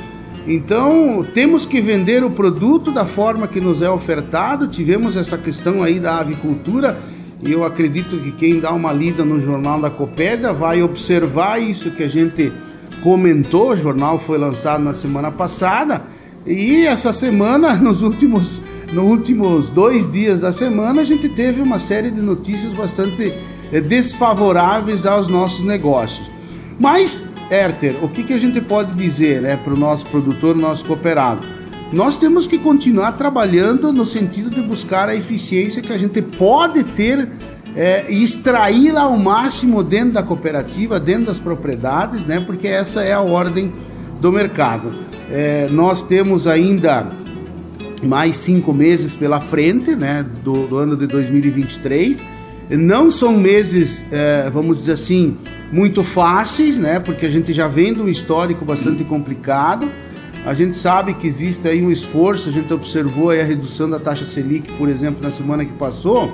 Então, 0.47 1.27
temos 1.33 1.65
que 1.65 1.81
vender 1.81 2.23
o 2.23 2.29
produto 2.29 2.93
da 2.93 3.05
forma 3.05 3.45
que 3.45 3.59
nos 3.59 3.81
é 3.81 3.89
ofertado. 3.89 4.69
Tivemos 4.69 5.17
essa 5.17 5.37
questão 5.37 5.83
aí 5.83 5.99
da 5.99 6.19
avicultura 6.19 6.97
e 7.43 7.51
eu 7.51 7.65
acredito 7.65 8.17
que 8.19 8.31
quem 8.31 8.61
dá 8.61 8.71
uma 8.71 8.93
lida 8.93 9.25
no 9.25 9.41
jornal 9.41 9.81
da 9.81 9.89
Copédia 9.89 10.53
vai 10.53 10.81
observar 10.81 11.61
isso 11.61 11.91
que 11.91 12.03
a 12.03 12.09
gente 12.09 12.53
comentou. 13.01 13.71
O 13.71 13.77
jornal 13.77 14.19
foi 14.19 14.37
lançado 14.37 14.83
na 14.83 14.93
semana 14.93 15.31
passada 15.31 16.03
e 16.45 16.85
essa 16.85 17.13
semana, 17.13 17.75
nos 17.81 18.01
últimos, 18.01 18.61
nos 18.91 19.03
últimos 19.03 19.69
dois 19.69 20.09
dias 20.09 20.39
da 20.39 20.51
semana, 20.51 21.01
a 21.01 21.05
gente 21.05 21.29
teve 21.29 21.61
uma 21.61 21.79
série 21.79 22.11
de 22.11 22.21
notícias 22.21 22.73
bastante 22.73 23.33
eh, 23.71 23.81
desfavoráveis 23.81 25.05
aos 25.05 25.27
nossos 25.27 25.63
negócios. 25.63 26.29
Mas, 26.79 27.29
Herter, 27.49 27.95
o 28.03 28.09
que, 28.09 28.23
que 28.23 28.33
a 28.33 28.39
gente 28.39 28.59
pode 28.61 28.93
dizer 28.95 29.41
né, 29.41 29.55
para 29.57 29.73
o 29.73 29.77
nosso 29.77 30.05
produtor, 30.07 30.55
nosso 30.55 30.85
cooperado? 30.85 31.45
nós 31.91 32.17
temos 32.17 32.47
que 32.47 32.57
continuar 32.57 33.11
trabalhando 33.13 33.91
no 33.91 34.05
sentido 34.05 34.49
de 34.49 34.61
buscar 34.61 35.09
a 35.09 35.15
eficiência 35.15 35.81
que 35.81 35.91
a 35.91 35.97
gente 35.97 36.21
pode 36.21 36.83
ter 36.83 37.27
é, 37.75 38.11
extraí-la 38.11 39.01
ao 39.01 39.17
máximo 39.17 39.83
dentro 39.83 40.13
da 40.13 40.23
cooperativa, 40.23 40.99
dentro 40.99 41.25
das 41.25 41.39
propriedades, 41.39 42.25
né? 42.25 42.39
Porque 42.39 42.67
essa 42.67 43.01
é 43.01 43.13
a 43.13 43.21
ordem 43.21 43.71
do 44.19 44.31
mercado. 44.31 44.93
É, 45.29 45.67
nós 45.71 46.03
temos 46.03 46.47
ainda 46.47 47.07
mais 48.03 48.37
cinco 48.37 48.73
meses 48.73 49.15
pela 49.15 49.39
frente, 49.39 49.95
né? 49.95 50.25
Do, 50.43 50.67
do 50.67 50.77
ano 50.77 50.97
de 50.97 51.07
2023. 51.07 52.23
Não 52.71 53.11
são 53.11 53.37
meses, 53.37 54.05
é, 54.11 54.49
vamos 54.49 54.77
dizer 54.77 54.93
assim, 54.93 55.37
muito 55.71 56.03
fáceis, 56.03 56.77
né? 56.77 56.99
Porque 56.99 57.25
a 57.25 57.29
gente 57.29 57.53
já 57.53 57.67
vem 57.67 57.93
de 57.93 58.01
um 58.01 58.07
histórico 58.07 58.65
bastante 58.65 59.03
complicado. 59.03 59.89
A 60.45 60.53
gente 60.53 60.75
sabe 60.75 61.13
que 61.13 61.27
existe 61.27 61.67
aí 61.67 61.83
um 61.83 61.91
esforço, 61.91 62.49
a 62.49 62.51
gente 62.51 62.73
observou 62.73 63.29
a 63.29 63.43
redução 63.43 63.89
da 63.89 63.99
taxa 63.99 64.25
Selic, 64.25 64.71
por 64.73 64.89
exemplo, 64.89 65.21
na 65.21 65.31
semana 65.31 65.63
que 65.63 65.73
passou. 65.73 66.33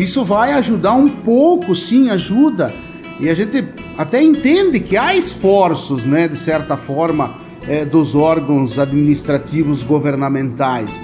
Isso 0.00 0.24
vai 0.24 0.52
ajudar 0.52 0.94
um 0.94 1.10
pouco, 1.10 1.76
sim, 1.76 2.08
ajuda. 2.08 2.72
E 3.20 3.28
a 3.28 3.34
gente 3.34 3.62
até 3.98 4.22
entende 4.22 4.80
que 4.80 4.96
há 4.96 5.14
esforços, 5.14 6.06
né, 6.06 6.26
de 6.26 6.38
certa 6.38 6.74
forma, 6.74 7.34
é, 7.68 7.84
dos 7.84 8.14
órgãos 8.14 8.78
administrativos 8.78 9.82
governamentais. 9.82 10.98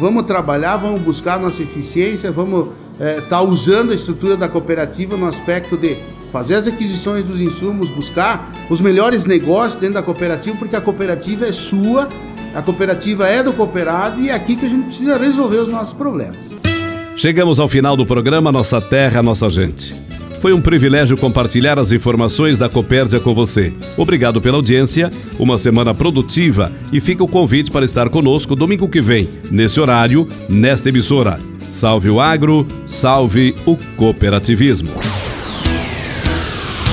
Vamos 0.00 0.26
trabalhar, 0.26 0.76
vamos 0.76 1.02
buscar 1.02 1.38
nossa 1.38 1.62
eficiência, 1.62 2.32
vamos 2.32 2.70
estar 2.94 3.04
é, 3.04 3.20
tá 3.20 3.40
usando 3.40 3.92
a 3.92 3.94
estrutura 3.94 4.36
da 4.36 4.48
cooperativa 4.48 5.16
no 5.16 5.26
aspecto 5.26 5.76
de 5.76 5.98
fazer 6.32 6.56
as 6.56 6.66
aquisições 6.66 7.24
dos 7.24 7.40
insumos, 7.40 7.90
buscar 7.90 8.52
os 8.68 8.80
melhores 8.80 9.24
negócios 9.24 9.76
dentro 9.76 9.94
da 9.94 10.02
cooperativa, 10.02 10.56
porque 10.56 10.74
a 10.74 10.80
cooperativa 10.80 11.46
é 11.46 11.52
sua, 11.52 12.08
a 12.52 12.60
cooperativa 12.60 13.28
é 13.28 13.40
do 13.40 13.52
cooperado 13.52 14.20
e 14.20 14.30
é 14.30 14.34
aqui 14.34 14.56
que 14.56 14.66
a 14.66 14.68
gente 14.68 14.86
precisa 14.86 15.16
resolver 15.16 15.58
os 15.58 15.68
nossos 15.68 15.92
problemas. 15.92 16.71
Chegamos 17.16 17.60
ao 17.60 17.68
final 17.68 17.96
do 17.96 18.06
programa 18.06 18.50
Nossa 18.50 18.80
Terra, 18.80 19.22
Nossa 19.22 19.48
Gente. 19.50 19.94
Foi 20.40 20.52
um 20.52 20.60
privilégio 20.60 21.16
compartilhar 21.16 21.78
as 21.78 21.92
informações 21.92 22.58
da 22.58 22.68
Copérdia 22.68 23.20
com 23.20 23.32
você. 23.32 23.72
Obrigado 23.96 24.40
pela 24.40 24.56
audiência, 24.56 25.08
uma 25.38 25.56
semana 25.56 25.94
produtiva 25.94 26.72
e 26.92 27.00
fica 27.00 27.22
o 27.22 27.28
convite 27.28 27.70
para 27.70 27.84
estar 27.84 28.08
conosco 28.08 28.56
domingo 28.56 28.88
que 28.88 29.00
vem, 29.00 29.28
nesse 29.50 29.78
horário, 29.78 30.28
nesta 30.48 30.88
emissora. 30.88 31.38
Salve 31.70 32.10
o 32.10 32.20
agro, 32.20 32.66
salve 32.86 33.54
o 33.64 33.76
cooperativismo. 33.96 34.90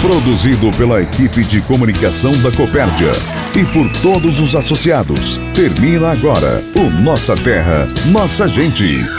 Produzido 0.01 0.69
pela 0.77 1.01
equipe 1.01 1.43
de 1.43 1.59
comunicação 1.61 2.31
da 2.41 2.51
Copérdia 2.51 3.11
e 3.59 3.65
por 3.65 3.89
todos 4.01 4.39
os 4.39 4.55
associados. 4.55 5.39
Termina 5.55 6.11
agora 6.11 6.63
o 6.75 6.89
Nossa 7.03 7.35
Terra, 7.35 7.87
Nossa 8.11 8.47
Gente. 8.47 9.18